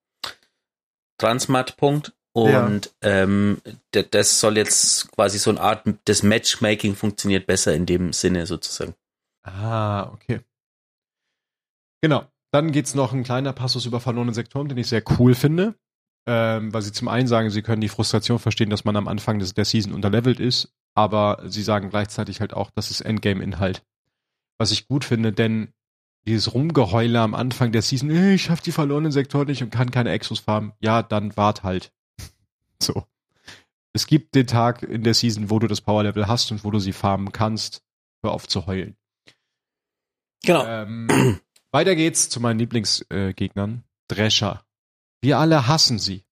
[1.19, 3.23] Transmat-Punkt und ja.
[3.23, 3.61] ähm,
[3.93, 8.95] das soll jetzt quasi so eine Art, das Matchmaking funktioniert besser in dem Sinne sozusagen.
[9.45, 10.41] Ah, okay.
[12.03, 12.27] Genau.
[12.51, 15.75] Dann geht's noch ein kleiner Passus über verlorene Sektoren, den ich sehr cool finde.
[16.27, 19.39] Ähm, weil sie zum einen sagen, sie können die Frustration verstehen, dass man am Anfang
[19.39, 23.85] des, der Season unterlevelt ist, aber sie sagen gleichzeitig halt auch, das ist Endgame-Inhalt.
[24.59, 25.73] Was ich gut finde, denn
[26.27, 30.11] dieses Rumgeheule am Anfang der Season, ich schaff die verlorenen Sektoren nicht und kann keine
[30.11, 31.93] Exos farmen, ja, dann wart halt.
[32.83, 33.05] So.
[33.95, 36.71] Es gibt den Tag in der Season, wo du das Power Level hast und wo
[36.73, 37.83] du sie farmen kannst.
[38.23, 38.97] Hör auf zu heulen.
[40.45, 40.67] Genau.
[40.67, 41.39] Ähm,
[41.71, 43.85] weiter geht's zu meinen Lieblingsgegnern.
[43.85, 44.65] Äh, Drescher.
[45.23, 46.25] Wir alle hassen sie.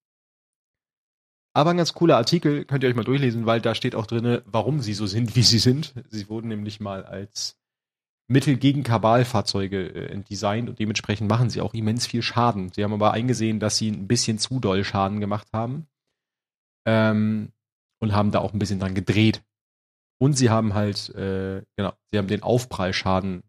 [1.54, 4.42] Aber ein ganz cooler Artikel, könnt ihr euch mal durchlesen, weil da steht auch drinne,
[4.46, 5.94] warum sie so sind, wie sie sind.
[6.10, 7.58] Sie wurden nämlich mal als
[8.26, 12.72] Mittel gegen Kabalfahrzeuge äh, designt und dementsprechend machen sie auch immens viel Schaden.
[12.72, 15.86] Sie haben aber eingesehen, dass sie ein bisschen zu doll Schaden gemacht haben
[16.86, 17.52] ähm,
[18.00, 19.42] und haben da auch ein bisschen dran gedreht.
[20.18, 23.42] Und sie haben halt, äh, genau, sie haben den Aufprallschaden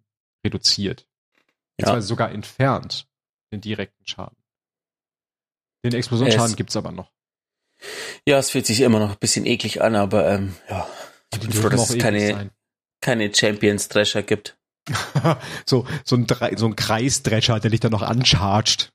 [0.46, 1.08] reduziert.
[1.80, 2.02] Ja.
[2.02, 3.08] sogar entfernt,
[3.52, 4.38] den direkten Schaden.
[5.84, 7.12] Den Explosionsschaden gibt's aber noch.
[8.26, 10.88] Ja, es fühlt sich immer noch ein bisschen eklig an, aber ähm, ja,
[11.34, 12.52] ich bin froh, dass es keine,
[13.02, 14.58] keine Champions-Drescher gibt.
[15.65, 18.92] so, so ein, so ein Kreisdrescher, der dich dann noch anchargt.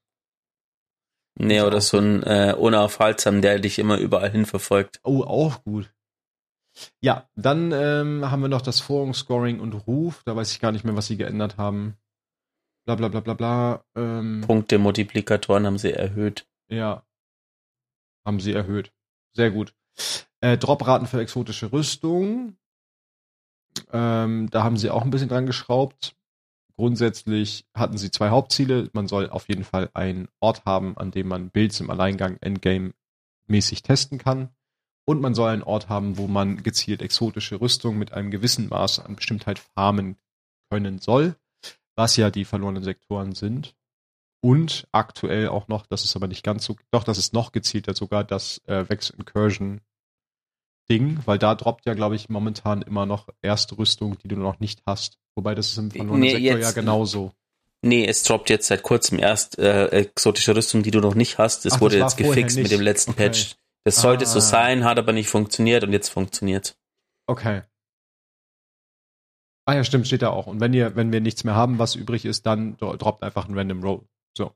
[1.38, 5.00] Nee, oder so ein äh, unaufhaltsam, der dich immer überall hin verfolgt.
[5.04, 5.92] Oh, auch gut.
[7.00, 10.22] Ja, dann ähm, haben wir noch das Forum-Scoring und Ruf.
[10.24, 11.96] Da weiß ich gar nicht mehr, was sie geändert haben.
[12.86, 13.84] Bla bla bla bla bla.
[13.96, 16.46] Ähm, Punkte-Multiplikatoren haben sie erhöht.
[16.68, 17.04] Ja.
[18.24, 18.92] Haben sie erhöht.
[19.34, 19.74] Sehr gut.
[20.40, 22.56] Äh, Dropraten für exotische Rüstung.
[23.92, 26.16] Ähm, da haben sie auch ein bisschen dran geschraubt.
[26.78, 28.88] Grundsätzlich hatten sie zwei Hauptziele.
[28.92, 33.82] Man soll auf jeden Fall einen Ort haben, an dem man Builds im Alleingang Endgame-mäßig
[33.82, 34.50] testen kann.
[35.04, 39.00] Und man soll einen Ort haben, wo man gezielt exotische Rüstung mit einem gewissen Maß
[39.00, 40.18] an Bestimmtheit farmen
[40.70, 41.34] können soll,
[41.96, 43.74] was ja die verlorenen Sektoren sind.
[44.40, 47.94] Und aktuell auch noch, das ist aber nicht ganz so, doch, das ist noch gezielter
[47.94, 49.80] sogar, das äh, Vex Incursion
[50.88, 54.60] Ding, weil da droppt ja, glaube ich, momentan immer noch erste Rüstung, die du noch
[54.60, 55.18] nicht hast.
[55.38, 57.32] Wobei das ist im verlorenen nee, Sektor jetzt, ja genauso.
[57.82, 61.64] Nee, es droppt jetzt seit kurzem erst äh, exotische Rüstung, die du noch nicht hast.
[61.64, 63.26] Das Ach, wurde jetzt gefixt mit dem letzten okay.
[63.26, 63.54] Patch.
[63.84, 64.26] Das sollte ah.
[64.26, 66.76] so sein, hat aber nicht funktioniert und jetzt funktioniert.
[67.28, 67.62] Okay.
[69.64, 70.48] Ah ja, stimmt, steht da auch.
[70.48, 73.56] Und wenn ihr, wenn wir nichts mehr haben, was übrig ist, dann droppt einfach ein
[73.56, 74.00] Random Roll.
[74.36, 74.50] So.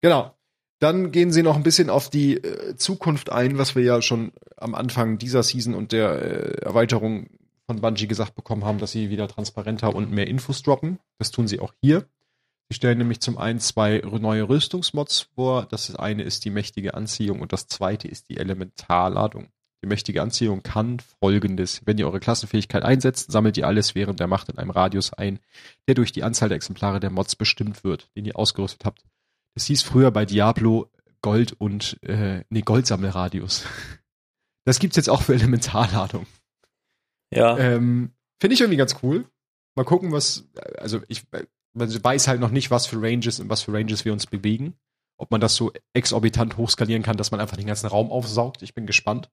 [0.00, 0.36] Genau.
[0.80, 4.32] Dann gehen sie noch ein bisschen auf die äh, Zukunft ein, was wir ja schon
[4.56, 7.28] am Anfang dieser Season und der äh, Erweiterung
[7.72, 10.98] von Bungie gesagt bekommen haben, dass sie wieder transparenter und mehr Infos droppen.
[11.18, 12.06] Das tun sie auch hier.
[12.68, 15.66] Sie stellen nämlich zum einen zwei neue Rüstungsmods vor.
[15.66, 19.48] Das eine ist die mächtige Anziehung und das zweite ist die Elementarladung.
[19.82, 21.82] Die mächtige Anziehung kann folgendes.
[21.84, 25.40] Wenn ihr eure Klassenfähigkeit einsetzt, sammelt ihr alles während der Macht in einem Radius ein,
[25.88, 29.02] der durch die Anzahl der Exemplare der Mods bestimmt wird, den ihr ausgerüstet habt.
[29.54, 33.64] Das hieß früher bei Diablo Gold und äh, nee, Goldsammelradius.
[34.64, 36.26] Das gibt's jetzt auch für Elementarladung.
[37.32, 37.58] Ja.
[37.58, 39.24] Ähm, Finde ich irgendwie ganz cool.
[39.74, 41.24] Mal gucken, was, also ich
[41.74, 44.74] man weiß halt noch nicht, was für Ranges und was für Ranges wir uns bewegen.
[45.16, 48.62] Ob man das so exorbitant hochskalieren kann, dass man einfach den ganzen Raum aufsaugt.
[48.62, 49.30] Ich bin gespannt.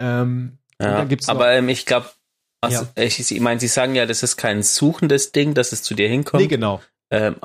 [0.00, 2.10] Ähm, ja, aber ähm, ich glaube,
[2.60, 3.02] also, ja.
[3.02, 6.08] ich, ich meine, Sie sagen ja, das ist kein suchendes Ding, dass es zu dir
[6.08, 6.42] hinkommt.
[6.42, 6.82] Nee, genau.
[7.10, 7.36] Ähm,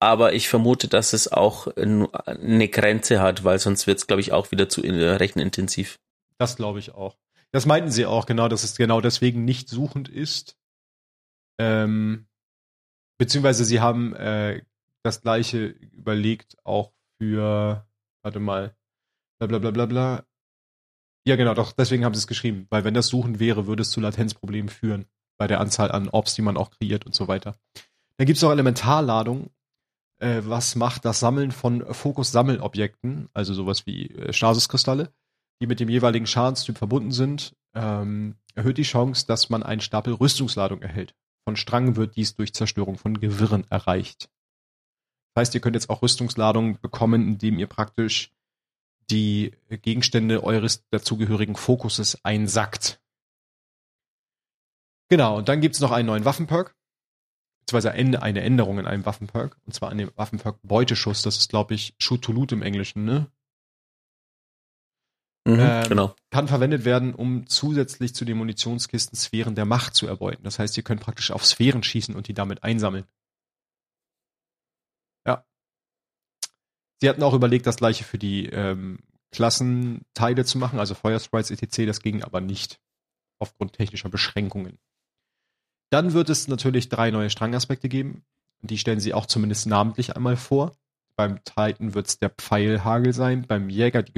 [0.00, 4.32] aber ich vermute, dass es auch eine Grenze hat, weil sonst wird es, glaube ich,
[4.32, 6.00] auch wieder zu äh, rechenintensiv.
[6.38, 7.16] Das glaube ich auch.
[7.52, 10.58] Das meinten sie auch, genau, dass es genau deswegen nicht suchend ist.
[11.58, 12.26] Ähm,
[13.18, 14.62] beziehungsweise sie haben äh,
[15.02, 17.86] das gleiche überlegt auch für,
[18.22, 18.74] warte mal,
[19.38, 20.26] bla bla bla bla bla.
[21.26, 23.90] Ja, genau, doch, deswegen haben sie es geschrieben, weil wenn das Suchen wäre, würde es
[23.90, 25.06] zu Latenzproblemen führen,
[25.38, 27.56] bei der Anzahl an Orbs, die man auch kreiert und so weiter.
[28.16, 29.50] Dann gibt es noch Elementarladungen,
[30.18, 35.12] äh, was macht das Sammeln von Fokus-Sammelobjekten, also sowas wie äh, Stasiskristalle,
[35.62, 40.12] die mit dem jeweiligen Schadenstyp verbunden sind, ähm, erhöht die Chance, dass man einen Stapel
[40.12, 41.14] Rüstungsladung erhält.
[41.44, 44.28] Von Strang wird dies durch Zerstörung von Gewirren erreicht.
[45.34, 48.32] Das heißt, ihr könnt jetzt auch Rüstungsladungen bekommen, indem ihr praktisch
[49.10, 53.00] die Gegenstände eures dazugehörigen Fokuses einsackt.
[55.08, 56.74] Genau, und dann gibt's noch einen neuen Waffenperk
[57.62, 61.22] beziehungsweise eine Änderung in einem Waffenperk, und zwar an dem Waffenperk Beuteschuss.
[61.22, 63.30] Das ist, glaube ich, Shoot to Loot im Englischen, ne?
[65.44, 66.14] Mhm, ähm, genau.
[66.30, 70.44] Kann verwendet werden, um zusätzlich zu den Munitionskisten Sphären der Macht zu erbeuten.
[70.44, 73.04] Das heißt, ihr könnt praktisch auf Sphären schießen und die damit einsammeln.
[75.26, 75.44] Ja.
[77.00, 79.00] Sie hatten auch überlegt, das gleiche für die ähm,
[79.32, 81.86] Klassenteile zu machen, also Feuer Sprites etc.
[81.86, 82.78] Das ging aber nicht
[83.40, 84.78] aufgrund technischer Beschränkungen.
[85.90, 88.24] Dann wird es natürlich drei neue Strangaspekte geben.
[88.60, 90.76] Die stellen sie auch zumindest namentlich einmal vor.
[91.16, 94.12] Beim Titan wird es der Pfeilhagel sein, beim Jäger die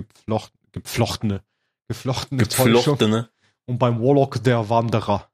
[0.74, 1.44] geflocht, geflochtene,
[1.88, 3.30] geflochtene, geflochtene.
[3.66, 5.30] Und beim Warlock der Wanderer.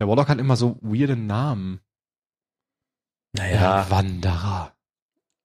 [0.00, 1.80] Der Warlock hat immer so weirde Namen.
[3.32, 3.82] Naja.
[3.82, 4.76] Der Wanderer.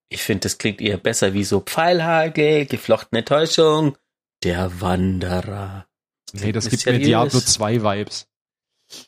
[0.10, 3.98] Ich finde, das klingt eher besser wie so Pfeilhagel, geflochtene Täuschung,
[4.44, 5.88] der Wanderer.
[6.34, 8.28] Nee, das gibt mir Diablo 2 Vibes.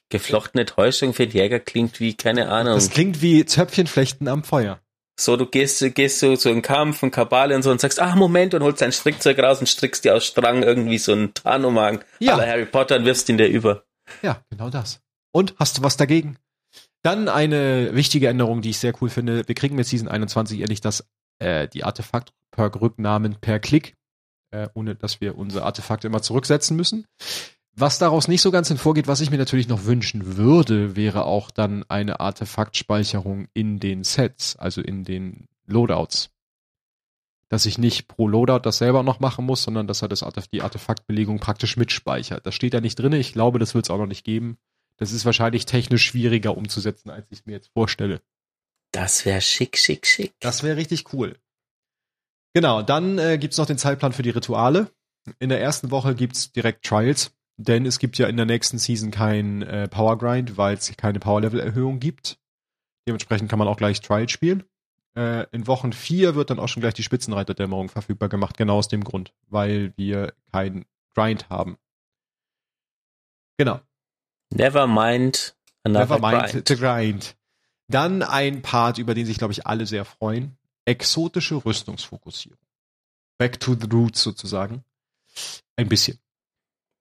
[0.10, 2.76] Geflochtene Täuschung für den Jäger klingt wie, keine Ahnung.
[2.76, 4.80] Das klingt wie Zöpfchenflechten am Feuer.
[5.22, 8.16] So, du gehst, gehst so zu einem Kampf und Kabale und so und sagst, ach
[8.16, 12.04] Moment, und holst dein Strickzeug raus und strickst dir aus Strang irgendwie so einen Tarnumhang
[12.20, 12.34] ja.
[12.34, 13.84] aller Harry Potter und wirfst ihn dir über.
[14.24, 15.00] Ja, genau das.
[15.32, 16.38] Und, hast du was dagegen?
[17.04, 19.48] Dann eine wichtige Änderung, die ich sehr cool finde.
[19.48, 21.08] Wir kriegen mit Season 21 ehrlich das,
[21.40, 23.96] äh, die Artefakt-Perk-Rücknahmen per Klick,
[24.50, 27.06] äh, ohne dass wir unsere Artefakte immer zurücksetzen müssen.
[27.74, 31.52] Was daraus nicht so ganz hervorgeht, was ich mir natürlich noch wünschen würde, wäre auch
[31.52, 36.30] dann eine Artefaktspeicherung in den Sets, also in den Loadouts.
[37.48, 40.48] Dass ich nicht pro Loadout das selber noch machen muss, sondern dass er das Artef
[40.48, 42.46] die Artefaktbelegung praktisch mitspeichert.
[42.46, 43.14] Das steht da nicht drin.
[43.14, 44.58] Ich glaube, das wird es auch noch nicht geben.
[44.98, 48.22] Das ist wahrscheinlich technisch schwieriger umzusetzen, als ich es mir jetzt vorstelle.
[48.92, 50.34] Das wäre schick, schick, schick.
[50.40, 51.38] Das wäre richtig cool.
[52.54, 54.92] Genau, dann äh, gibt's noch den Zeitplan für die Rituale.
[55.40, 59.12] In der ersten Woche gibt's direkt Trials denn es gibt ja in der nächsten Season
[59.12, 62.40] kein äh, Power Grind, weil es keine Power Level Erhöhung gibt.
[63.08, 64.64] Dementsprechend kann man auch gleich Trial spielen.
[65.16, 68.88] Äh, in Wochen 4 wird dann auch schon gleich die Spitzenreiterdämmerung verfügbar gemacht, genau aus
[68.88, 71.78] dem Grund, weil wir keinen Grind haben.
[73.58, 73.82] Genau.
[74.54, 76.68] Never mind another Never mind grind.
[76.68, 77.36] the grind.
[77.88, 80.58] Dann ein Part, über den sich, glaube ich, alle sehr freuen.
[80.86, 82.58] Exotische Rüstungsfokussierung.
[83.38, 84.84] Back to the roots sozusagen.
[85.76, 86.18] Ein bisschen.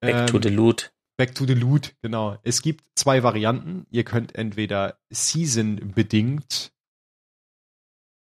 [0.01, 0.93] Back ähm, to the Loot.
[1.17, 2.39] Back to the Loot, genau.
[2.43, 3.87] Es gibt zwei Varianten.
[3.91, 6.73] Ihr könnt entweder Season-bedingt,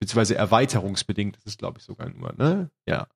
[0.01, 2.71] beziehungsweise erweiterungsbedingt, das ist glaube ich sogar nur, ne?
[2.87, 3.07] Ja.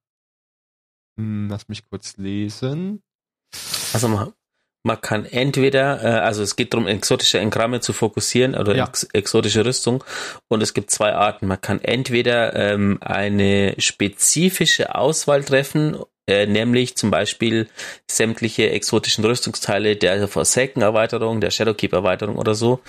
[1.18, 3.02] Hm, lass mich kurz lesen.
[3.92, 4.32] Also man,
[4.84, 8.86] man kann entweder, äh, also es geht darum, exotische Engramme zu fokussieren oder ja.
[8.86, 10.02] ex exotische Rüstung.
[10.48, 11.46] Und es gibt zwei Arten.
[11.46, 15.96] Man kann entweder ähm, eine spezifische Auswahl treffen
[16.28, 17.68] äh, nämlich zum Beispiel
[18.08, 22.80] sämtliche exotischen Rüstungsteile der Forsaken-Erweiterung, der Shadowkeep-Erweiterung oder so,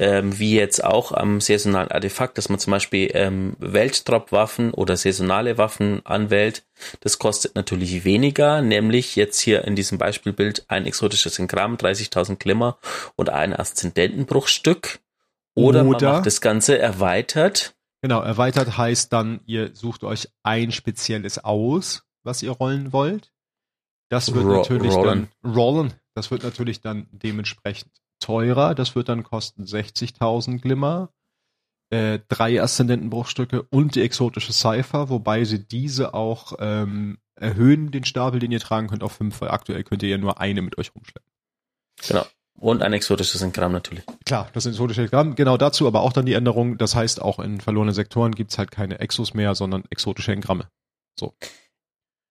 [0.00, 5.56] ähm, wie jetzt auch am saisonalen Artefakt, dass man zum Beispiel ähm, Weltdrop-Waffen oder saisonale
[5.56, 6.64] Waffen anwählt.
[7.00, 12.78] Das kostet natürlich weniger, nämlich jetzt hier in diesem Beispielbild ein exotisches Engramm, 30.000 Glimmer
[13.14, 14.98] und ein Aszendentenbruchstück.
[15.54, 17.74] Oder, oder man macht das Ganze erweitert.
[18.02, 23.32] Genau, erweitert heißt dann, ihr sucht euch ein spezielles aus was ihr rollen wollt.
[24.08, 25.28] Das wird Ro natürlich rollen.
[25.42, 25.94] dann rollen.
[26.14, 28.74] Das wird natürlich dann dementsprechend teurer.
[28.74, 31.10] Das wird dann kosten 60.000 Glimmer,
[31.90, 38.40] äh, drei Aszendentenbruchstücke und die exotische Cypher, wobei sie diese auch ähm, erhöhen, den Stapel,
[38.40, 40.94] den ihr tragen könnt, auf fünf, weil aktuell könnt ihr ja nur eine mit euch
[40.94, 41.30] rumschleppen.
[42.08, 42.26] Genau.
[42.58, 44.04] Und ein exotisches Engramm natürlich.
[44.26, 47.60] Klar, das exotische Engramm, genau dazu, aber auch dann die Änderung, das heißt, auch in
[47.60, 50.68] verlorenen Sektoren gibt's halt keine Exos mehr, sondern exotische Engramme.
[51.18, 51.32] So.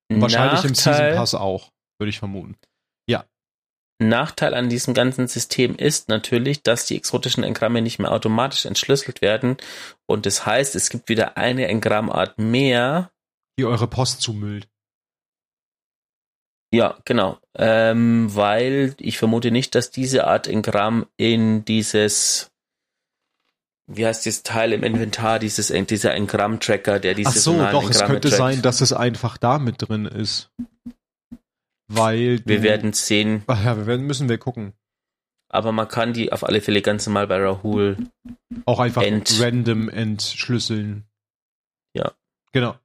[0.10, 2.55] Wahrscheinlich Nachteil, im Season Pass auch, würde ich vermuten.
[3.07, 3.26] Ja.
[4.01, 9.22] Nachteil an diesem ganzen System ist natürlich, dass die exotischen Engramme nicht mehr automatisch entschlüsselt
[9.22, 9.57] werden.
[10.07, 13.12] Und das heißt, es gibt wieder eine Engramart mehr.
[13.60, 14.68] Die eure Post zumüllt.
[16.74, 17.39] Ja, genau.
[17.55, 22.51] Ähm, weil ich vermute nicht, dass diese Art Engramm in dieses
[23.92, 28.00] wie heißt das Teil im Inventar, dieses, dieser Engramm-Tracker, der dieses Ach so, doch, es
[28.00, 28.38] könnte trackt.
[28.38, 30.52] sein, dass es einfach da mit drin ist.
[31.88, 33.44] Weil Wir werden sehen.
[33.48, 34.74] Ach ja, wir werden, müssen wir gucken.
[35.52, 37.98] Aber man kann die auf alle Fälle ganz normal bei Rahul
[38.66, 41.06] auch einfach ent random entschlüsseln.
[41.96, 42.12] Ja.
[42.52, 42.76] Genau.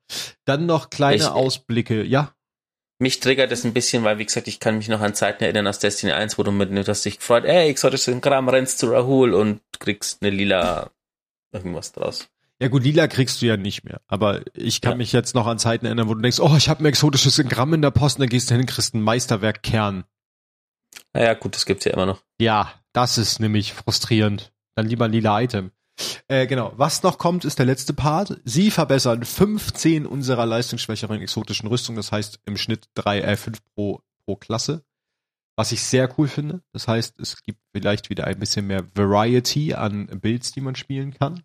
[0.46, 2.34] Dann noch kleine ich, Ausblicke, ja.
[2.98, 5.66] Mich triggert das ein bisschen, weil, wie gesagt, ich kann mich noch an Zeiten erinnern
[5.66, 8.90] aus Destiny 1, wo du mit, du hast dich gefreut, ey, exotisches Kram, rennst zu
[8.90, 10.90] Rahul und kriegst eine lila
[11.54, 12.28] irgendwas draus.
[12.60, 14.00] Ja gut, lila kriegst du ja nicht mehr.
[14.06, 14.98] Aber ich kann ja.
[14.98, 17.74] mich jetzt noch an Zeiten erinnern, wo du denkst, oh, ich habe ein exotisches Gramm
[17.74, 20.04] in der Post und dann gehst du hin, kriegst ein Meisterwerk Kern.
[21.12, 22.22] Naja, gut, das gibt's ja immer noch.
[22.40, 24.52] Ja, das ist nämlich frustrierend.
[24.76, 25.72] Dann lieber ein lila Item.
[26.28, 26.72] Äh, genau.
[26.76, 28.40] Was noch kommt, ist der letzte Part.
[28.44, 31.96] Sie verbessern 15 unserer leistungsschwächeren exotischen Rüstungen.
[31.96, 34.84] Das heißt im Schnitt 3, äh, 5 pro, pro Klasse.
[35.56, 36.62] Was ich sehr cool finde.
[36.72, 41.14] Das heißt, es gibt vielleicht wieder ein bisschen mehr Variety an Builds, die man spielen
[41.14, 41.44] kann.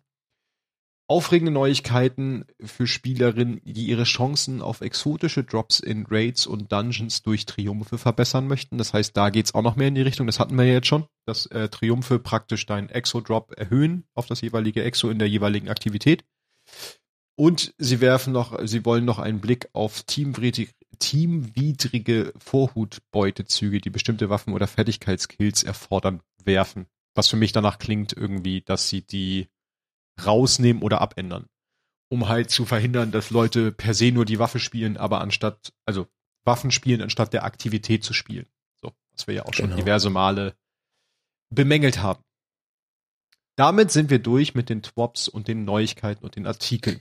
[1.08, 7.46] Aufregende Neuigkeiten für Spielerinnen, die ihre Chancen auf exotische Drops in Raids und Dungeons durch
[7.46, 8.78] Triumphe verbessern möchten.
[8.78, 10.28] Das heißt, da geht's auch noch mehr in die Richtung.
[10.28, 14.40] Das hatten wir ja jetzt schon, dass äh, Triumphe praktisch deinen Exo-Drop erhöhen auf das
[14.40, 16.24] jeweilige Exo in der jeweiligen Aktivität.
[17.36, 24.30] Und sie werfen noch, sie wollen noch einen Blick auf teamwidrige, teamwidrige Vorhutbeutezüge, die bestimmte
[24.30, 26.86] Waffen oder Fertigkeitskills erfordern, werfen.
[27.14, 29.48] Was für mich danach klingt irgendwie, dass sie die
[30.24, 31.46] rausnehmen oder abändern.
[32.08, 36.06] Um halt zu verhindern, dass Leute per se nur die Waffe spielen, aber anstatt, also
[36.44, 38.46] Waffen spielen, anstatt der Aktivität zu spielen.
[38.80, 39.76] So, was wir ja auch schon genau.
[39.76, 40.54] diverse Male
[41.50, 42.22] bemängelt haben.
[43.56, 47.00] Damit sind wir durch mit den Twops und den Neuigkeiten und den Artikeln.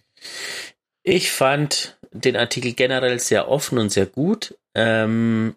[1.04, 4.58] Ich fand den Artikel generell sehr offen und sehr gut.
[4.76, 5.56] Ähm,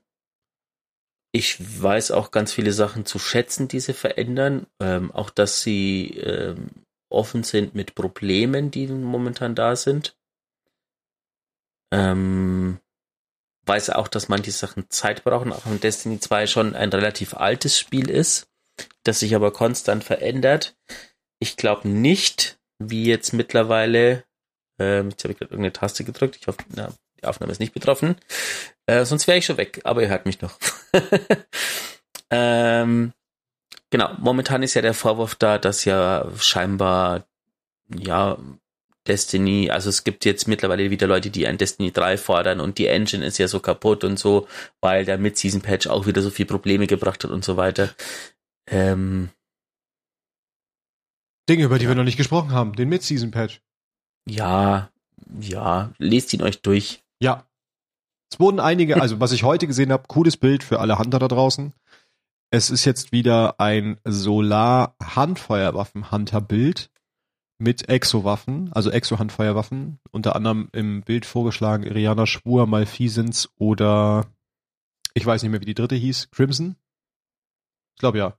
[1.33, 4.67] ich weiß auch ganz viele Sachen zu schätzen, die sie verändern.
[4.81, 10.17] Ähm, auch, dass sie ähm, offen sind mit Problemen, die momentan da sind.
[11.91, 12.81] Ähm,
[13.67, 17.79] weiß auch, dass manche Sachen Zeit brauchen, auch wenn Destiny 2 schon ein relativ altes
[17.79, 18.49] Spiel ist,
[19.05, 20.77] das sich aber konstant verändert.
[21.39, 24.25] Ich glaube nicht, wie jetzt mittlerweile,
[24.83, 27.75] ähm, jetzt habe ich gerade irgendeine Taste gedrückt, ich hoffe, na, die Aufnahme ist nicht
[27.75, 28.17] betroffen,
[28.87, 30.59] äh, sonst wäre ich schon weg, aber ihr hört mich noch.
[32.31, 33.13] ähm,
[33.93, 37.27] Genau, momentan ist ja der Vorwurf da, dass ja scheinbar,
[37.95, 38.39] ja,
[39.07, 42.87] Destiny, also es gibt jetzt mittlerweile wieder Leute, die ein Destiny 3 fordern und die
[42.87, 44.49] Engine ist ja so kaputt und so,
[44.81, 47.91] weil der Mid-Season-Patch auch wieder so viel Probleme gebracht hat und so weiter.
[48.67, 49.29] Ähm,
[51.51, 51.91] Dinge, über die ja.
[51.91, 53.61] wir noch nicht gesprochen haben, den Mid-Season-Patch.
[54.29, 54.91] Ja,
[55.41, 57.05] ja, lest ihn euch durch.
[57.21, 57.47] Ja.
[58.31, 61.29] Es wurden einige, also was ich heute gesehen habe, cooles Bild für alle Hunter da
[61.29, 61.73] draußen.
[62.51, 66.91] Es ist jetzt wieder ein Solar-Handfeuerwaffen-Hunter-Bild
[67.59, 69.99] mit Exo-Waffen, also Exo-Handfeuerwaffen.
[70.11, 74.27] Unter anderem im Bild vorgeschlagen Iriana Schwur, Malfeasance oder
[75.15, 76.77] ich weiß nicht mehr, wie die dritte hieß, Crimson.
[77.95, 78.39] Ich glaube ja.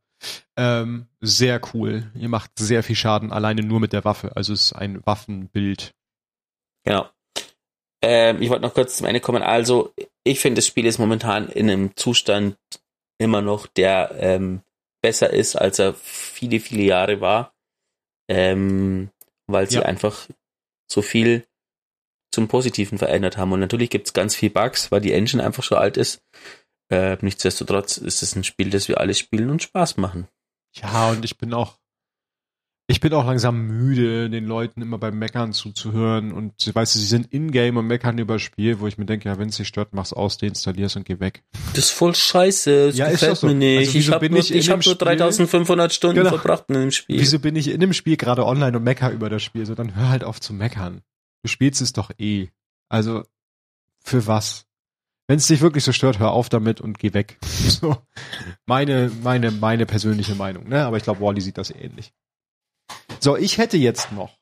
[0.57, 2.11] Ähm, sehr cool.
[2.15, 4.35] Ihr macht sehr viel Schaden alleine nur mit der Waffe.
[4.35, 5.93] Also es ist ein Waffenbild.
[6.85, 7.09] Genau.
[8.03, 9.41] Ähm, ich wollte noch kurz zum Ende kommen.
[9.41, 9.93] Also,
[10.25, 12.57] ich finde, das Spiel ist momentan in einem Zustand,
[13.17, 14.61] immer noch der ähm,
[15.01, 17.53] besser ist, als er viele, viele Jahre war,
[18.29, 19.09] ähm,
[19.47, 19.83] weil sie ja.
[19.83, 20.27] einfach
[20.91, 21.45] so viel
[22.33, 23.51] zum Positiven verändert haben.
[23.51, 26.21] Und natürlich gibt es ganz viel Bugs, weil die Engine einfach so alt ist.
[26.89, 30.27] Äh, nichtsdestotrotz ist es ein Spiel, das wir alle spielen und Spaß machen.
[30.75, 31.77] Ja, und ich bin auch
[32.87, 37.05] ich bin auch langsam müde, den Leuten immer beim Meckern zuzuhören und weißt du, sie
[37.05, 39.69] sind in-game und meckern über das Spiel, wo ich mir denke, ja, wenn es dich
[39.69, 41.43] stört, mach's aus, deinstallier's und geh weg.
[41.73, 43.47] Das ist voll scheiße, das Ja, ist gefällt doch so.
[43.47, 43.87] mir nicht.
[43.87, 46.29] Also ich habe nur, ich hab nur Spiel- 3500 Stunden Genau.
[46.31, 47.21] verbracht in dem Spiel.
[47.21, 49.65] Wieso bin ich in dem Spiel gerade online und mecker über das Spiel?
[49.65, 51.01] So, dann hör halt auf zu meckern.
[51.41, 52.49] Du spielst es doch eh.
[52.89, 53.23] Also,
[54.03, 54.65] für was?
[55.33, 57.39] Wenn es dich wirklich so stört, hör auf damit und geh weg.
[57.67, 57.97] So,
[58.67, 60.85] meine, meine, meine persönliche Meinung, ne?
[60.85, 62.13] Aber ich glaube, Wally sieht das ähnlich.
[63.19, 64.37] So, ich hätte jetzt noch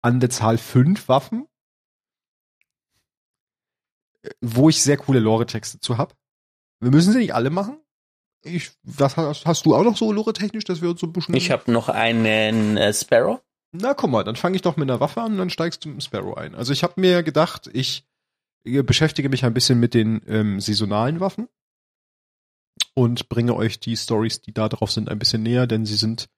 [0.00, 1.46] an der Zahl fünf Waffen,
[4.22, 6.16] äh, wo ich sehr coole Lore-Texte zu hab.
[6.80, 7.78] Wir müssen sie nicht alle machen.
[8.42, 11.34] Ich, was hast, hast du auch noch so lore-technisch, dass wir uns so ein bisschen.
[11.34, 13.42] ich habe noch einen äh, Sparrow.
[13.72, 15.90] Na, guck mal, dann fange ich doch mit einer Waffe an und dann steigst du
[15.90, 16.54] mit dem Sparrow ein.
[16.54, 18.07] Also ich habe mir gedacht, ich
[18.84, 21.48] beschäftige mich ein bisschen mit den ähm, saisonalen Waffen
[22.94, 26.28] und bringe euch die Stories, die da drauf sind, ein bisschen näher, denn sie sind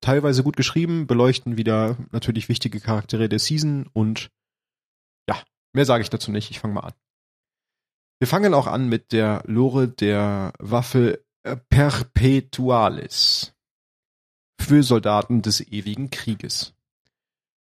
[0.00, 4.30] teilweise gut geschrieben, beleuchten wieder natürlich wichtige Charaktere der Season und
[5.28, 6.50] ja, mehr sage ich dazu nicht.
[6.50, 6.94] Ich fange mal an.
[8.20, 13.54] Wir fangen auch an mit der Lore der Waffe äh, Perpetualis
[14.60, 16.74] für Soldaten des ewigen Krieges.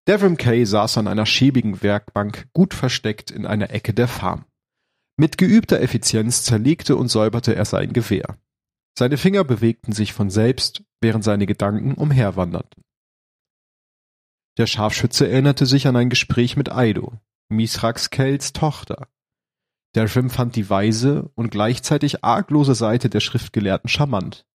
[0.10, 4.45] Devrim Kay saß an einer schäbigen Werkbank, gut versteckt in einer Ecke der Farm.
[5.18, 8.39] Mit geübter Effizienz zerlegte und säuberte er sein Gewehr.
[8.97, 12.82] Seine Finger bewegten sich von selbst, während seine Gedanken umherwanderten.
[14.57, 17.14] Der Scharfschütze erinnerte sich an ein Gespräch mit Aido,
[17.49, 19.10] Misrax Kells Tochter.
[19.95, 24.47] Devrim fand die weise und gleichzeitig arglose Seite der Schriftgelehrten charmant.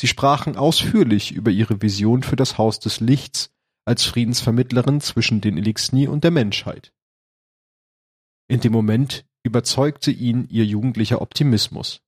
[0.00, 3.50] Sie sprachen ausführlich über ihre Vision für das Haus des Lichts
[3.86, 6.92] als Friedensvermittlerin zwischen den Elixni und der Menschheit.
[8.48, 12.02] In dem Moment überzeugte ihn ihr jugendlicher Optimismus.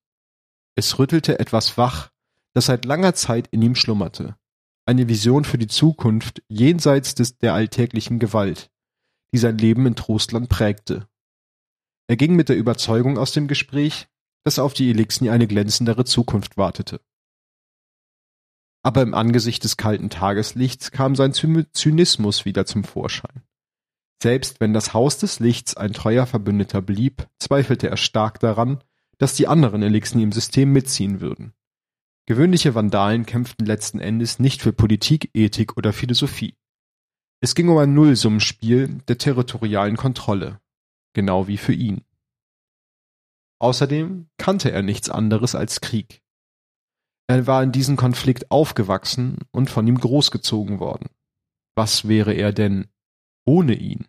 [0.75, 2.11] Es rüttelte etwas wach,
[2.53, 4.37] das seit langer Zeit in ihm schlummerte.
[4.87, 8.71] Eine Vision für die Zukunft jenseits des, der alltäglichen Gewalt,
[9.33, 11.09] die sein Leben in Trostland prägte.
[12.09, 14.09] Er ging mit der Überzeugung aus dem Gespräch,
[14.45, 17.01] dass auf die Elixni eine glänzendere Zukunft wartete.
[18.83, 23.43] Aber im Angesicht des kalten Tageslichts kam sein Zy- Zynismus wieder zum Vorschein.
[24.23, 28.83] Selbst wenn das Haus des Lichts ein treuer Verbündeter blieb, zweifelte er stark daran,
[29.19, 31.53] dass die anderen Elixni im System mitziehen würden.
[32.27, 36.57] Gewöhnliche Vandalen kämpften letzten Endes nicht für Politik, Ethik oder Philosophie.
[37.41, 40.61] Es ging um ein Nullsummenspiel der territorialen Kontrolle,
[41.15, 42.05] genau wie für ihn.
[43.61, 46.23] Außerdem kannte er nichts anderes als Krieg.
[47.29, 51.11] Er war in diesem Konflikt aufgewachsen und von ihm großgezogen worden.
[51.77, 52.89] Was wäre er denn
[53.45, 54.09] ohne ihn?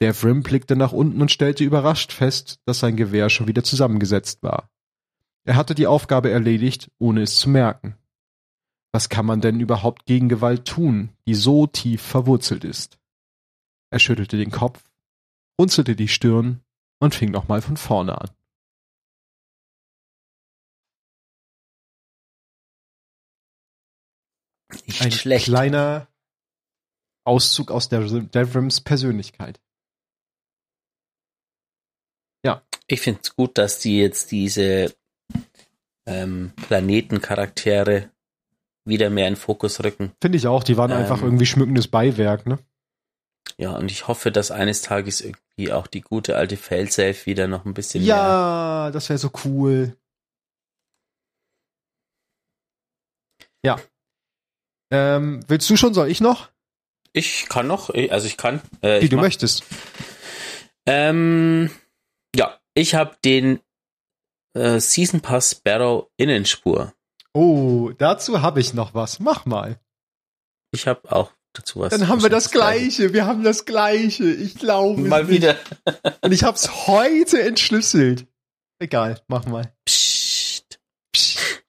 [0.00, 4.42] Der Vrim blickte nach unten und stellte überrascht fest, dass sein Gewehr schon wieder zusammengesetzt
[4.42, 4.70] war.
[5.44, 7.96] Er hatte die Aufgabe erledigt, ohne es zu merken.
[8.92, 12.98] Was kann man denn überhaupt gegen Gewalt tun, die so tief verwurzelt ist?
[13.90, 14.82] Er schüttelte den Kopf,
[15.60, 16.60] runzelte die Stirn
[16.98, 18.30] und fing nochmal von vorne an.
[24.86, 25.46] Nicht Ein schlecht.
[25.46, 26.08] kleiner
[27.24, 29.60] Auszug aus der Devrims Persönlichkeit.
[32.90, 34.94] Ich finde es gut, dass die jetzt diese
[36.06, 38.10] ähm, Planetencharaktere
[38.86, 40.12] wieder mehr in Fokus rücken.
[40.22, 40.96] Finde ich auch, die waren Ähm.
[40.96, 42.58] einfach irgendwie schmückendes Beiwerk, ne?
[43.58, 47.66] Ja, und ich hoffe, dass eines Tages irgendwie auch die gute alte Failsafe wieder noch
[47.66, 48.16] ein bisschen mehr.
[48.16, 49.94] Ja, das wäre so cool.
[53.62, 53.76] Ja.
[54.90, 56.48] Ähm, willst du schon, soll ich noch?
[57.12, 58.60] Ich kann noch, ich- also ich kann.
[58.80, 59.64] Äh, Wie ich du mach- möchtest.
[60.86, 61.70] Ähm,
[62.34, 63.60] ja, ich habe den
[64.54, 66.94] äh, Season Pass Sparrow Innenspur.
[67.34, 69.20] Oh, dazu habe ich noch was.
[69.20, 69.78] Mach mal.
[70.72, 71.90] Ich habe auch dazu was.
[71.90, 72.96] Dann haben wir das Gleiche.
[72.98, 73.12] Gleiche.
[73.12, 74.24] Wir haben das Gleiche.
[74.32, 75.02] Ich glaube.
[75.02, 75.30] es Mal nicht.
[75.42, 75.56] wieder.
[76.22, 78.26] Und ich hab's heute entschlüsselt.
[78.78, 79.72] Egal, mach mal.
[79.84, 80.80] Psst.
[81.14, 81.62] Psst.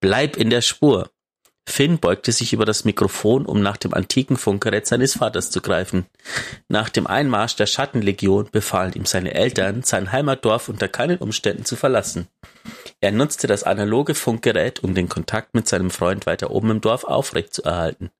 [0.00, 1.10] Bleib in der Spur.
[1.68, 6.06] Finn beugte sich über das Mikrofon, um nach dem antiken Funkgerät seines Vaters zu greifen.
[6.68, 11.74] Nach dem Einmarsch der Schattenlegion befahlen ihm seine Eltern, sein Heimatdorf unter keinen Umständen zu
[11.74, 12.28] verlassen.
[13.00, 17.04] Er nutzte das analoge Funkgerät, um den Kontakt mit seinem Freund weiter oben im Dorf
[17.04, 18.10] aufrechtzuerhalten.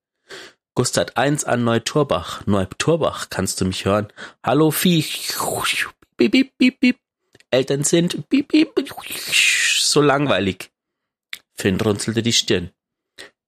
[0.74, 2.44] Gustav 1 an Neuturbach.
[2.46, 4.12] Neuturbach, kannst du mich hören?
[4.44, 5.06] Hallo Vieh.
[6.18, 6.98] Piep, piep, piep, piep.
[7.50, 8.74] Eltern sind piep, piep,
[9.80, 10.70] so langweilig.
[11.54, 12.70] Finn runzelte die Stirn.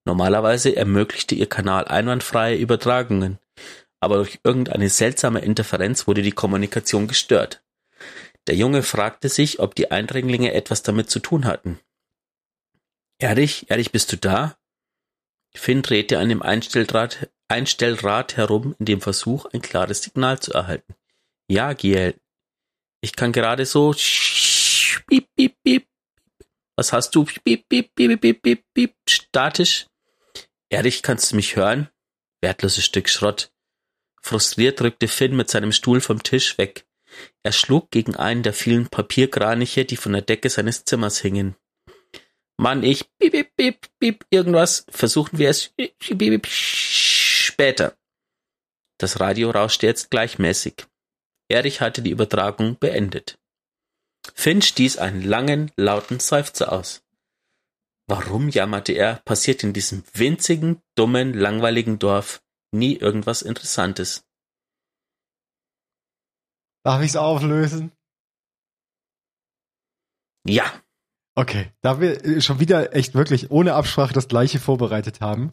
[0.09, 3.38] Normalerweise ermöglichte ihr Kanal einwandfreie Übertragungen,
[4.00, 7.62] aber durch irgendeine seltsame Interferenz wurde die Kommunikation gestört.
[8.46, 11.78] Der Junge fragte sich, ob die Eindringlinge etwas damit zu tun hatten.
[13.18, 14.56] Erich, Erich, bist du da?
[15.54, 20.94] Finn drehte an dem Einstellrad, Einstellrad herum in dem Versuch, ein klares Signal zu erhalten.
[21.48, 22.18] Ja, Giel.
[23.02, 23.92] Ich kann gerade so.
[26.76, 27.26] Was hast du?
[29.06, 29.88] Statisch.
[30.70, 31.88] Erich, kannst du mich hören?
[32.40, 33.52] Wertloses Stück Schrott.
[34.20, 36.86] Frustriert rückte Finn mit seinem Stuhl vom Tisch weg.
[37.42, 41.56] Er schlug gegen einen der vielen Papierkraniche, die von der Decke seines Zimmers hingen.
[42.58, 44.84] Mann, ich piep, piep, piep, piep, irgendwas.
[44.90, 47.96] Versuchen wir es piep, piep, später.
[48.98, 50.86] Das Radio rauschte jetzt gleichmäßig.
[51.48, 53.38] Erich hatte die Übertragung beendet.
[54.34, 57.02] Finn stieß einen langen, lauten Seufzer aus.
[58.11, 62.42] Warum, jammerte er, passiert in diesem winzigen, dummen, langweiligen Dorf
[62.72, 64.24] nie irgendwas Interessantes?
[66.84, 67.92] Darf ich's auflösen?
[70.46, 70.64] Ja.
[71.36, 75.52] Okay, da wir äh, schon wieder echt wirklich ohne Absprache das gleiche vorbereitet haben.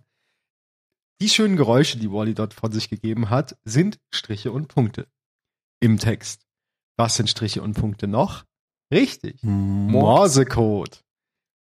[1.22, 5.08] Die schönen Geräusche, die Wally dort von sich gegeben hat, sind Striche und Punkte
[5.82, 6.46] im Text.
[6.98, 8.46] Was sind Striche und Punkte noch?
[8.92, 9.44] Richtig.
[9.44, 11.04] Morsecode.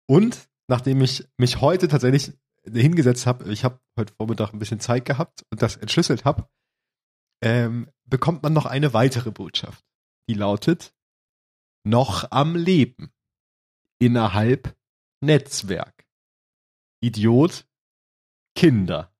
[0.09, 2.33] Und nachdem ich mich heute tatsächlich
[2.65, 6.49] hingesetzt habe, ich habe heute Vormittag ein bisschen Zeit gehabt und das entschlüsselt habe,
[7.43, 9.85] ähm, bekommt man noch eine weitere Botschaft.
[10.29, 10.95] Die lautet
[11.85, 13.13] noch am Leben.
[13.99, 14.77] Innerhalb
[15.21, 16.07] Netzwerk.
[17.01, 17.67] Idiot.
[18.55, 19.13] Kinder.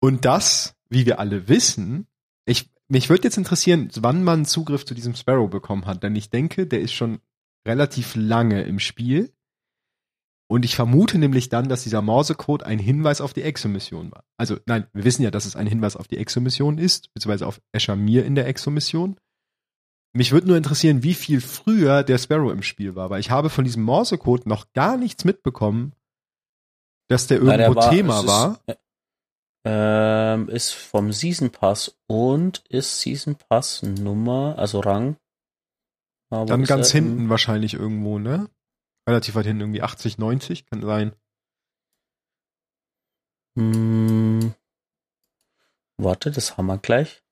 [0.00, 2.06] Und das, wie wir alle wissen,
[2.44, 6.30] ich, mich würde jetzt interessieren, wann man Zugriff zu diesem Sparrow bekommen hat, denn ich
[6.30, 7.20] denke, der ist schon
[7.66, 9.32] relativ lange im Spiel.
[10.48, 14.24] Und ich vermute nämlich dann, dass dieser Morsecode ein Hinweis auf die Exomission war.
[14.36, 17.60] Also nein, wir wissen ja, dass es ein Hinweis auf die Exomission ist, beziehungsweise auf
[17.72, 19.16] Eshamir in der Exomission.
[20.12, 23.50] Mich würde nur interessieren, wie viel früher der Sparrow im Spiel war, weil ich habe
[23.50, 25.94] von diesem Morsecode noch gar nichts mitbekommen,
[27.08, 28.60] dass der irgendwo Nein, war, Thema ist, war.
[29.64, 35.16] Ähm, ist vom Season Pass und ist Season Pass Nummer, also Rang.
[36.30, 38.48] Aber Dann ganz hinten wahrscheinlich irgendwo, ne?
[39.08, 41.12] Relativ weit hinten, irgendwie 80, 90, kann sein.
[43.56, 44.54] Hm,
[45.96, 47.22] warte, das haben wir gleich.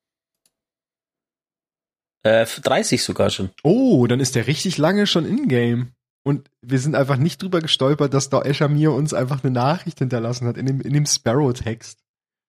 [2.23, 3.51] Äh, 30 sogar schon.
[3.63, 5.93] Oh, dann ist der richtig lange schon in-game.
[6.27, 10.47] Und wir sind einfach nicht drüber gestolpert, dass da Eshamir uns einfach eine Nachricht hinterlassen
[10.49, 12.03] hat in dem, in dem Sparrow-Text.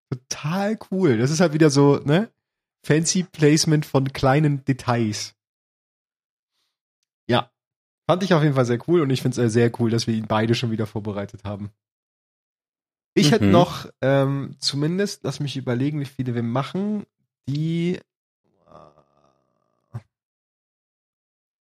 [0.09, 1.17] Total cool.
[1.17, 2.31] Das ist halt wieder so, ne?
[2.85, 5.35] Fancy Placement von kleinen Details.
[7.27, 7.51] Ja.
[8.07, 10.13] Fand ich auf jeden Fall sehr cool und ich finde es sehr cool, dass wir
[10.13, 11.71] ihn beide schon wieder vorbereitet haben.
[13.15, 13.31] Ich mhm.
[13.31, 17.05] hätte noch, ähm, zumindest, lass mich überlegen, wie viele wir machen.
[17.47, 17.99] Die
[18.67, 19.99] äh,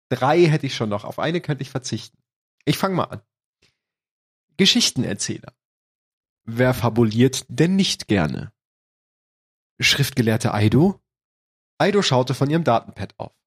[0.08, 1.04] drei hätte ich schon noch.
[1.04, 2.18] Auf eine könnte ich verzichten.
[2.64, 3.22] Ich fange mal an.
[4.56, 5.52] Geschichtenerzähler.
[6.44, 8.52] Wer fabuliert denn nicht gerne?
[9.80, 11.00] Schriftgelehrte Aido?
[11.78, 13.39] Aido schaute von ihrem Datenpad auf.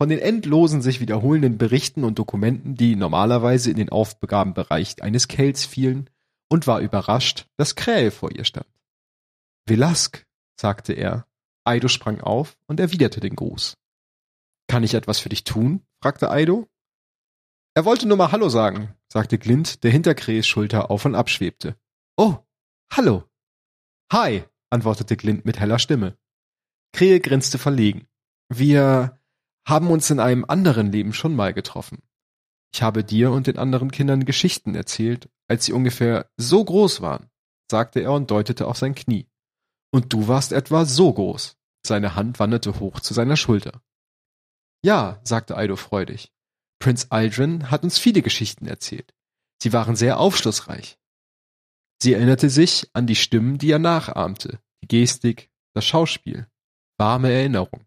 [0.00, 5.66] Von den endlosen sich wiederholenden Berichten und Dokumenten, die normalerweise in den Aufgabenbereich eines Kells
[5.66, 6.08] fielen,
[6.48, 8.66] und war überrascht, dass Krähe vor ihr stand.
[9.66, 10.26] Velask,
[10.58, 11.26] sagte er.
[11.64, 13.76] Aido sprang auf und erwiderte den Gruß.
[14.68, 15.82] Kann ich etwas für dich tun?
[16.02, 16.66] fragte Aido.
[17.74, 21.28] Er wollte nur mal Hallo sagen, sagte Glint, der hinter Krähes Schulter auf und ab
[21.28, 21.76] schwebte.
[22.16, 22.38] Oh,
[22.90, 23.24] hallo.
[24.10, 26.16] Hi, antwortete Glint mit heller Stimme.
[26.94, 28.08] Krähe grinste verlegen.
[28.48, 29.19] Wir
[29.70, 32.02] haben uns in einem anderen Leben schon mal getroffen.
[32.74, 37.30] Ich habe dir und den anderen Kindern Geschichten erzählt, als sie ungefähr so groß waren,
[37.70, 39.28] sagte er und deutete auf sein Knie.
[39.92, 41.56] Und du warst etwa so groß.
[41.84, 43.82] Seine Hand wanderte hoch zu seiner Schulter.
[44.84, 46.32] Ja, sagte Aido freudig.
[46.78, 49.14] Prinz Aldrin hat uns viele Geschichten erzählt.
[49.62, 50.98] Sie waren sehr aufschlussreich.
[52.02, 56.46] Sie erinnerte sich an die Stimmen, die er nachahmte, die Gestik, das Schauspiel.
[56.98, 57.84] Warme Erinnerung.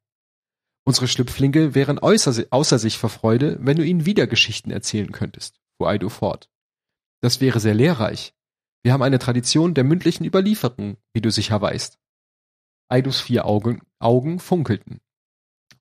[0.86, 5.62] Unsere Schlüpflinge wären außer, außer sich vor Freude, wenn du ihnen wieder Geschichten erzählen könntest,
[5.78, 6.50] fuhr Aido fort.
[7.22, 8.34] Das wäre sehr lehrreich.
[8.84, 11.98] Wir haben eine Tradition der mündlichen Überlieferung, wie du sicher weißt.
[12.90, 15.00] Aidos vier Augen, Augen funkelten.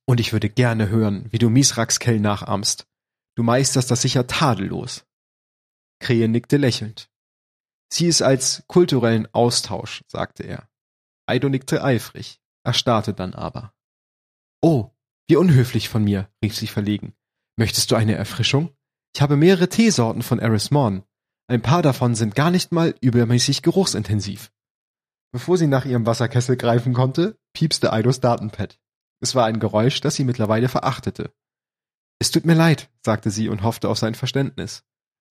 [0.05, 2.86] Und ich würde gerne hören, wie du Misraks Kell nachahmst.
[3.34, 5.05] Du meisterst das sicher tadellos.
[5.98, 7.11] Krähe nickte lächelnd.
[7.92, 10.68] Sieh es als kulturellen Austausch, sagte er.
[11.26, 13.74] Aido nickte eifrig, erstarrte dann aber.
[14.63, 14.91] Oh,
[15.29, 17.15] wie unhöflich von mir, rief sie verlegen.
[17.57, 18.71] Möchtest du eine Erfrischung?
[19.15, 21.03] Ich habe mehrere Teesorten von Eris Morn.
[21.49, 24.53] Ein paar davon sind gar nicht mal übermäßig geruchsintensiv.
[25.33, 28.79] Bevor sie nach ihrem Wasserkessel greifen konnte, piepste Aidos Datenpad.
[29.21, 31.35] Es war ein Geräusch, das sie mittlerweile verachtete.
[32.21, 34.85] Es tut mir leid, sagte sie und hoffte auf sein Verständnis.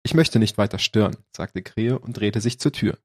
[0.04, 2.98] Ich möchte nicht weiter stören, sagte Krähe und drehte sich zur Tür.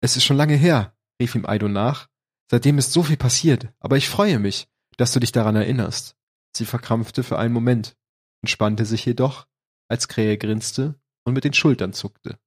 [0.00, 2.08] Es ist schon lange her, rief ihm Aido nach.
[2.50, 6.16] Seitdem ist so viel passiert, aber ich freue mich, dass du dich daran erinnerst.
[6.56, 7.96] Sie verkrampfte für einen Moment,
[8.42, 9.46] entspannte sich jedoch,
[9.88, 12.38] als Krähe grinste und mit den Schultern zuckte.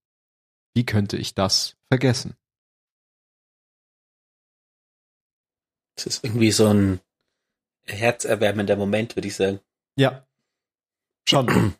[0.73, 2.35] Wie könnte ich das vergessen?
[5.95, 6.99] Das ist irgendwie so ein
[7.85, 9.59] herzerwärmender Moment, würde ich sagen.
[9.97, 10.27] Ja.
[11.27, 11.73] Schon.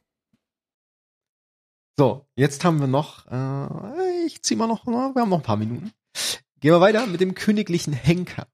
[1.97, 5.57] so, jetzt haben wir noch, äh, ich zieh mal noch, wir haben noch ein paar
[5.57, 5.93] Minuten.
[6.59, 8.47] Gehen wir weiter mit dem königlichen Henker.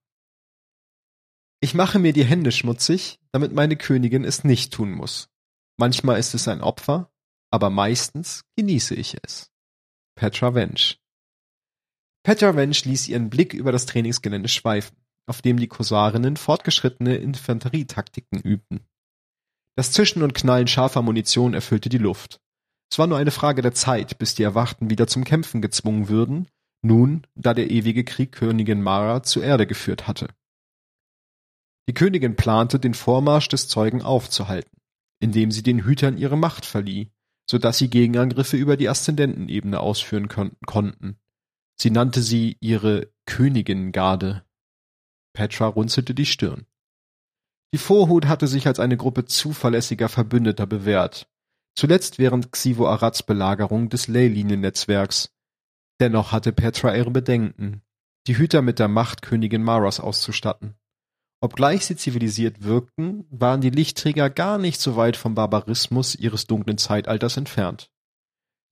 [1.63, 5.29] Ich mache mir die Hände schmutzig, damit meine Königin es nicht tun muss.
[5.77, 7.09] Manchmal ist es ein Opfer,
[7.51, 9.49] aber meistens genieße ich es.
[10.13, 10.97] Petra Wensch.
[12.23, 18.41] Petra Wensch ließ ihren Blick über das Trainingsgelände schweifen auf dem die Korsarinnen fortgeschrittene Infanterietaktiken
[18.41, 18.81] übten.
[19.77, 22.41] Das Zischen und Knallen scharfer Munition erfüllte die Luft.
[22.91, 26.49] Es war nur eine Frage der Zeit, bis die Erwachten wieder zum Kämpfen gezwungen würden,
[26.81, 30.27] nun, da der ewige Krieg Königin Mara zur Erde geführt hatte.
[31.87, 34.77] Die Königin plante, den Vormarsch des Zeugen aufzuhalten,
[35.19, 37.11] indem sie den Hütern ihre Macht verlieh,
[37.49, 41.17] so dass sie Gegenangriffe über die Aszendentenebene ausführen konnten.
[41.75, 44.45] Sie nannte sie ihre Königingarde.
[45.33, 46.65] Petra runzelte die Stirn.
[47.73, 51.27] Die Vorhut hatte sich als eine Gruppe zuverlässiger Verbündeter bewährt,
[51.75, 55.33] zuletzt während Xivo Arads Belagerung des Ley-Linien-Netzwerks.
[55.99, 57.81] Dennoch hatte Petra ihre Bedenken,
[58.27, 60.75] die Hüter mit der Macht Königin Maras auszustatten.
[61.43, 66.77] Obgleich sie zivilisiert wirkten, waren die Lichtträger gar nicht so weit vom Barbarismus ihres dunklen
[66.77, 67.91] Zeitalters entfernt.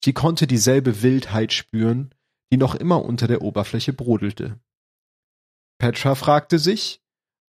[0.02, 2.16] Sie konnte dieselbe Wildheit spüren,
[2.50, 4.58] die noch immer unter der Oberfläche brodelte.
[5.80, 7.02] Petra fragte sich,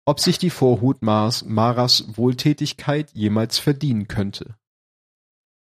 [0.08, 4.58] ob sich die Vorhut Mars Maras Wohltätigkeit jemals verdienen könnte.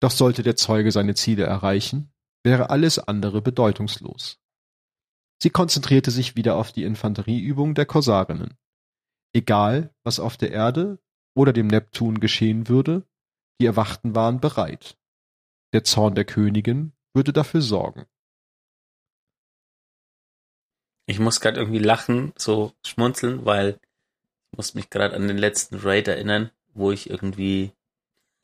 [0.02, 4.38] Doch sollte der Zeuge seine Ziele erreichen, wäre alles andere bedeutungslos.
[5.42, 8.56] Sie konzentrierte sich wieder auf die Infanterieübung der Korsarinnen.
[9.38, 10.98] Egal, was auf der Erde
[11.36, 13.04] oder dem Neptun geschehen würde,
[13.62, 14.98] die Erwachten waren bereit.
[15.74, 18.08] Der Zorn der Königin würde dafür sorgen.
[21.06, 23.80] Ich muss gerade irgendwie lachen, so schmunzeln, weil
[24.52, 27.74] ich muss mich gerade an den letzten Raid erinnern, wo ich irgendwie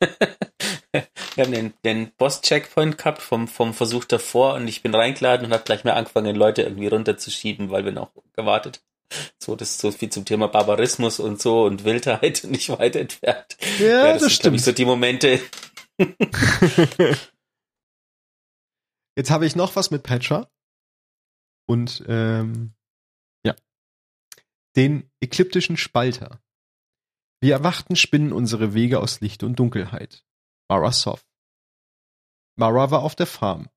[0.00, 5.52] wir haben den, den Boss-Checkpoint gehabt vom, vom Versuch davor und ich bin reingeladen und
[5.52, 8.80] habe gleich mal angefangen, Leute irgendwie runterzuschieben, weil wir noch gewartet.
[9.38, 12.96] So, das ist so viel zum Thema Barbarismus und so und Wildheit und nicht weit
[12.96, 13.56] entfernt.
[13.78, 14.56] Ja, ja das, das sind, stimmt.
[14.56, 15.40] Ich, so die Momente.
[19.16, 20.50] Jetzt habe ich noch was mit Petra.
[21.66, 22.74] Und ähm,
[23.44, 23.54] ja,
[24.76, 26.40] den ekliptischen Spalter.
[27.40, 30.24] Wir erwachten spinnen unsere Wege aus Licht und Dunkelheit.
[30.68, 31.26] Mara Soft.
[32.56, 33.68] Mara war auf der Farm.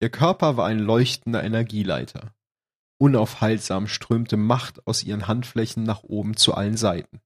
[0.00, 2.34] Ihr Körper war ein leuchtender Energieleiter.
[3.00, 7.22] Unaufhaltsam strömte Macht aus ihren Handflächen nach oben zu allen Seiten.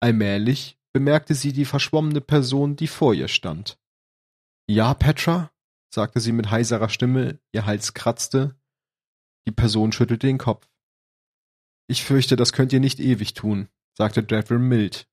[0.00, 3.78] Allmählich bemerkte sie die verschwommene Person, die vor ihr stand.
[4.68, 5.50] Ja, Petra?
[5.92, 8.54] sagte sie mit heiserer Stimme, ihr Hals kratzte,
[9.48, 10.68] die Person schüttelte den Kopf.
[11.88, 15.08] Ich fürchte, das könnt ihr nicht ewig tun, sagte Devrim mild.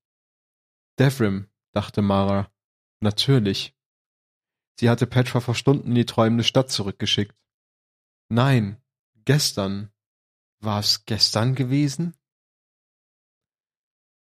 [1.00, 2.52] Devrim, dachte Mara.
[3.00, 3.76] Natürlich.
[4.80, 7.36] Sie hatte Petra vor Stunden in die träumende Stadt zurückgeschickt.
[8.30, 8.83] Nein,
[9.26, 9.90] gestern.
[10.60, 12.16] War es gestern gewesen?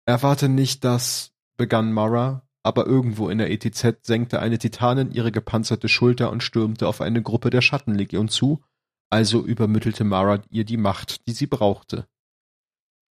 [0.07, 5.89] Erwarte nicht, dass, begann Mara, aber irgendwo in der ETZ senkte eine Titanin ihre gepanzerte
[5.89, 8.63] Schulter und stürmte auf eine Gruppe der Schattenlegion zu,
[9.11, 12.09] also übermittelte Mara ihr die Macht, die sie brauchte.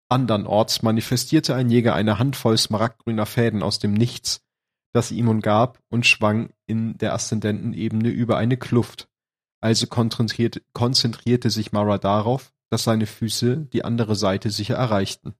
[0.10, 4.42] Andernorts manifestierte ein Jäger eine Handvoll smaragdgrüner Fäden aus dem Nichts,
[4.94, 9.10] das sie ihm umgab und schwang in der Aszendentenebene über eine Kluft,
[9.62, 15.36] also konzentrierte, konzentrierte sich Mara darauf, dass seine Füße die andere Seite sicher erreichten.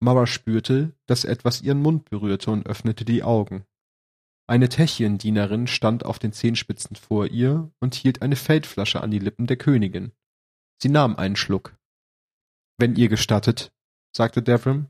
[0.00, 3.64] Mara spürte, dass etwas ihren Mund berührte und öffnete die Augen.
[4.48, 9.46] Eine Techien-Dienerin stand auf den Zehenspitzen vor ihr und hielt eine Feldflasche an die Lippen
[9.46, 10.12] der Königin.
[10.82, 11.78] Sie nahm einen Schluck.
[12.76, 13.72] Wenn ihr gestattet,
[14.14, 14.88] sagte Devrim,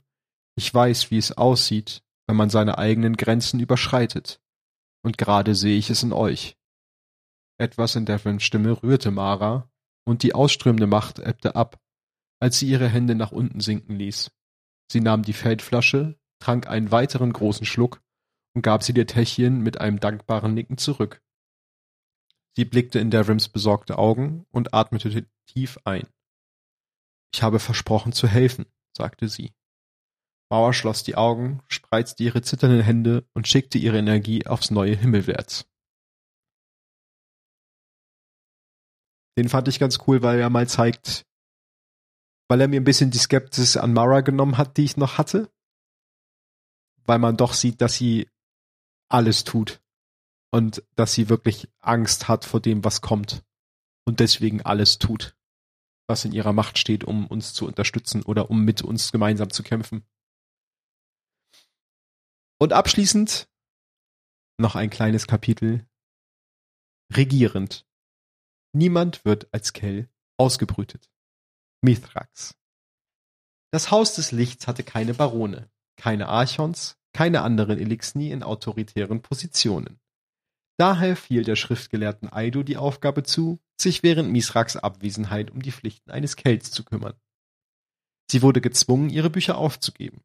[0.57, 4.41] ich weiß, wie es aussieht, wenn man seine eigenen Grenzen überschreitet.
[5.03, 6.57] Und gerade sehe ich es in euch.
[7.59, 9.71] Etwas in Devrims Stimme rührte Mara,
[10.05, 11.81] und die ausströmende Macht ebbte ab,
[12.41, 14.31] als sie ihre Hände nach unten sinken ließ.
[14.91, 18.03] Sie nahm die Feldflasche, trank einen weiteren großen Schluck
[18.55, 21.23] und gab sie der Techien mit einem dankbaren Nicken zurück.
[22.57, 26.07] Sie blickte in Devrims besorgte Augen und atmete tief ein.
[27.35, 29.53] Ich habe versprochen zu helfen, sagte sie.
[30.51, 35.67] Mauer schloss die Augen, spreizte ihre zitternden Hände und schickte ihre Energie aufs neue Himmelwärts.
[39.37, 41.27] Den fand ich ganz cool, weil er mal zeigt,
[42.49, 45.51] weil er mir ein bisschen die Skepsis an Mara genommen hat, die ich noch hatte.
[47.05, 48.29] Weil man doch sieht, dass sie
[49.09, 49.81] alles tut.
[50.51, 53.43] Und dass sie wirklich Angst hat vor dem, was kommt.
[54.05, 55.35] Und deswegen alles tut,
[56.07, 59.63] was in ihrer Macht steht, um uns zu unterstützen oder um mit uns gemeinsam zu
[59.63, 60.05] kämpfen.
[62.59, 63.49] Und abschließend
[64.59, 65.87] noch ein kleines Kapitel.
[67.17, 67.87] Regierend.
[68.73, 70.09] Niemand wird als Kell
[70.39, 71.11] ausgebrütet.
[71.83, 72.55] Mithrax.
[73.71, 80.01] Das Haus des Lichts hatte keine Barone, keine Archons, keine anderen Elixni in autoritären Positionen.
[80.79, 86.11] Daher fiel der Schriftgelehrten Aido die Aufgabe zu, sich während Misraks Abwesenheit um die Pflichten
[86.11, 87.15] eines Kells zu kümmern.
[88.31, 90.23] Sie wurde gezwungen, ihre Bücher aufzugeben.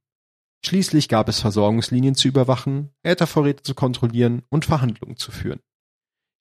[0.66, 5.60] Schließlich gab es Versorgungslinien zu überwachen, Äthervorräte zu kontrollieren und Verhandlungen zu führen.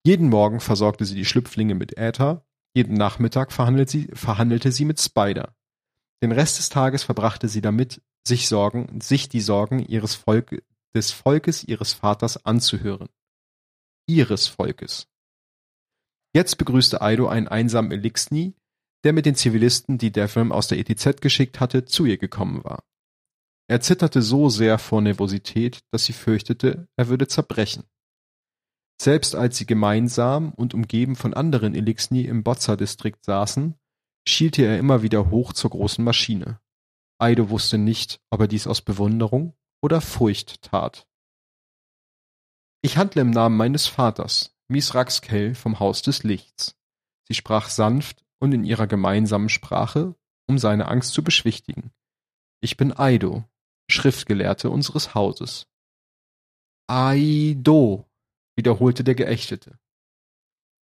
[0.07, 2.46] Jeden Morgen versorgte sie die Schlüpflinge mit Äther,
[2.76, 5.57] jeden Nachmittag verhandelt sie, verhandelte sie mit Spider.
[6.22, 10.62] Den Rest des Tages verbrachte sie damit, sich Sorgen, sich die Sorgen ihres Volk,
[10.94, 13.09] des Volkes ihres Vaters anzuhören.
[14.07, 15.09] Ihres Volkes.
[16.32, 18.54] Jetzt begrüßte Aido einen einsamen Elixni,
[19.02, 22.84] der mit den Zivilisten, die Devrim aus der ETZ geschickt hatte, zu ihr gekommen war.
[23.66, 27.82] Er zitterte so sehr vor Nervosität, dass sie fürchtete, er würde zerbrechen.
[29.01, 33.74] Selbst als sie gemeinsam und umgeben von anderen Elixni im Bozza-Distrikt saßen,
[34.26, 36.61] schielte er immer wieder hoch zur großen Maschine.
[37.18, 41.07] Aido wusste nicht, ob er dies aus Bewunderung oder Furcht tat.
[42.82, 46.76] Ich handle im Namen meines Vaters, Misraxkel vom Haus des Lichts.
[47.26, 50.14] Sie sprach sanft und in ihrer gemeinsamen Sprache,
[50.47, 51.92] um seine Angst zu beschwichtigen.
[52.61, 53.44] Ich bin Aido,
[53.90, 55.66] Schriftgelehrte unseres Hauses.
[56.88, 58.05] Aido,
[58.57, 59.78] wiederholte der Geächtete.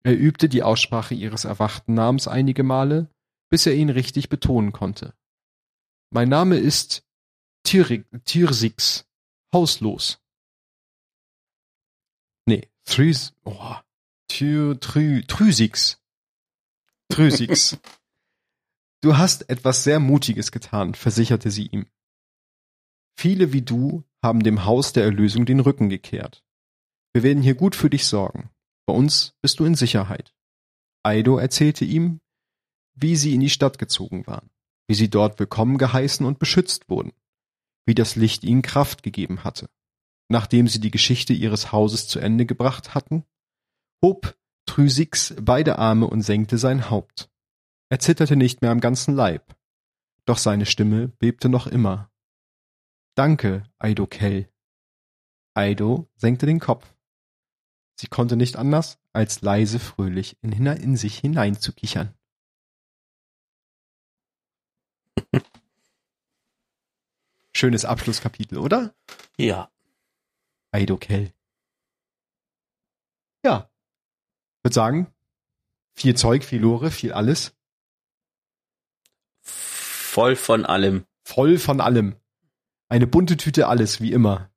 [0.04, 3.10] Er übte die Aussprache ihres erwachten Namens einige Male,
[3.50, 5.14] bis er ihn richtig betonen konnte.
[6.12, 7.04] Mein Name ist
[7.66, 9.06] Tyrsix,
[9.54, 10.22] hauslos.
[12.46, 13.76] Nee, Thrys, oh,
[14.28, 16.02] Tyr, Trü, Trüsix.
[17.10, 17.78] Trüsix.
[19.02, 21.88] Du hast etwas sehr Mutiges getan, versicherte sie ihm.
[23.20, 26.42] Viele wie du haben dem Haus der Erlösung den Rücken gekehrt.
[27.14, 28.50] Wir werden hier gut für dich sorgen.
[28.88, 30.34] Bei uns bist du in Sicherheit.
[31.04, 32.22] Aido erzählte ihm,
[32.96, 34.50] wie sie in die Stadt gezogen waren,
[34.88, 37.14] wie sie dort willkommen geheißen und beschützt wurden,
[37.86, 39.70] wie das Licht ihnen Kraft gegeben hatte.
[40.28, 43.26] Nachdem sie die Geschichte ihres Hauses zu Ende gebracht hatten,
[44.02, 47.30] hob Trüsix beide Arme und senkte sein Haupt.
[47.90, 49.56] Er zitterte nicht mehr am ganzen Leib,
[50.26, 52.10] doch seine Stimme bebte noch immer.
[53.16, 54.50] Danke, Aido Kell.
[55.54, 56.96] Aido senkte den Kopf.
[57.96, 62.14] Sie konnte nicht anders, als leise fröhlich in, in sich hineinzukichern.
[67.54, 68.96] Schönes Abschlusskapitel, oder?
[69.38, 69.72] Ja.
[70.72, 71.32] Aido Kell.
[73.46, 73.70] Ja.
[74.64, 75.14] Würde sagen,
[75.94, 77.56] viel Zeug, viel Lore, viel alles.
[79.42, 81.06] Voll von allem.
[81.24, 82.16] Voll von allem.
[82.90, 84.52] Eine bunte Tüte alles, wie immer.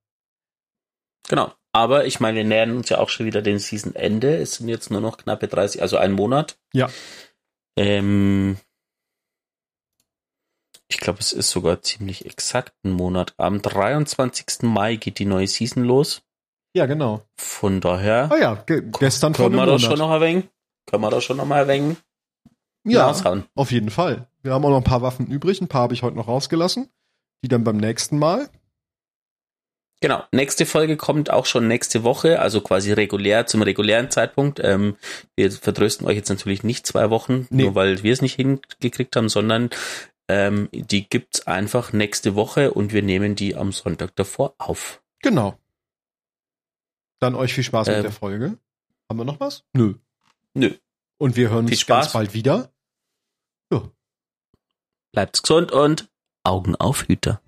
[1.29, 1.55] Genau.
[1.77, 4.35] Aber ich meine, wir nähern uns ja auch schon wieder dem Season-Ende.
[4.39, 6.57] Es sind jetzt nur noch knappe 30, also ein Monat.
[6.73, 6.89] Ja.
[7.77, 8.57] Ähm,
[10.89, 13.35] ich glaube, es ist sogar ziemlich exakt ein Monat.
[13.37, 14.63] Am 23.
[14.63, 16.23] Mai geht die neue Season los.
[16.75, 17.21] Ja, genau.
[17.37, 18.31] Von daher.
[18.33, 20.49] Ah ja, ge gestern können wir das schon noch erwähnen.
[20.87, 21.99] Können wir das schon noch mal erwähnen?
[22.85, 23.45] Ja, raushauen.
[23.55, 24.29] auf jeden Fall.
[24.41, 25.61] Wir haben auch noch ein paar Waffen übrig.
[25.61, 26.89] Ein paar habe ich heute noch rausgelassen.
[27.45, 28.49] Die dann beim nächsten Mal.
[30.01, 34.61] Genau, nächste Folge kommt auch schon nächste Woche, also quasi regulär zum regulären Zeitpunkt.
[34.63, 34.97] Ähm,
[35.37, 37.65] wir vertrösten euch jetzt natürlich nicht zwei Wochen, nee.
[37.65, 39.71] nur weil wir es nicht hingekriegt haben, sondern
[40.29, 45.03] ähm, die gibt's einfach nächste Woche und wir nehmen die am Sonntag davor auf.
[45.21, 45.59] Genau.
[47.19, 48.59] Dann euch viel Spaß ähm, mit der Folge.
[49.09, 49.65] Haben wir noch was?
[49.73, 49.95] Nö.
[50.53, 50.75] Nö.
[51.19, 52.71] Und wir hören uns ganz bald wieder.
[53.73, 53.91] Ja.
[55.13, 56.11] Bleibt's gesund und
[56.43, 57.41] Augen auf Hüter.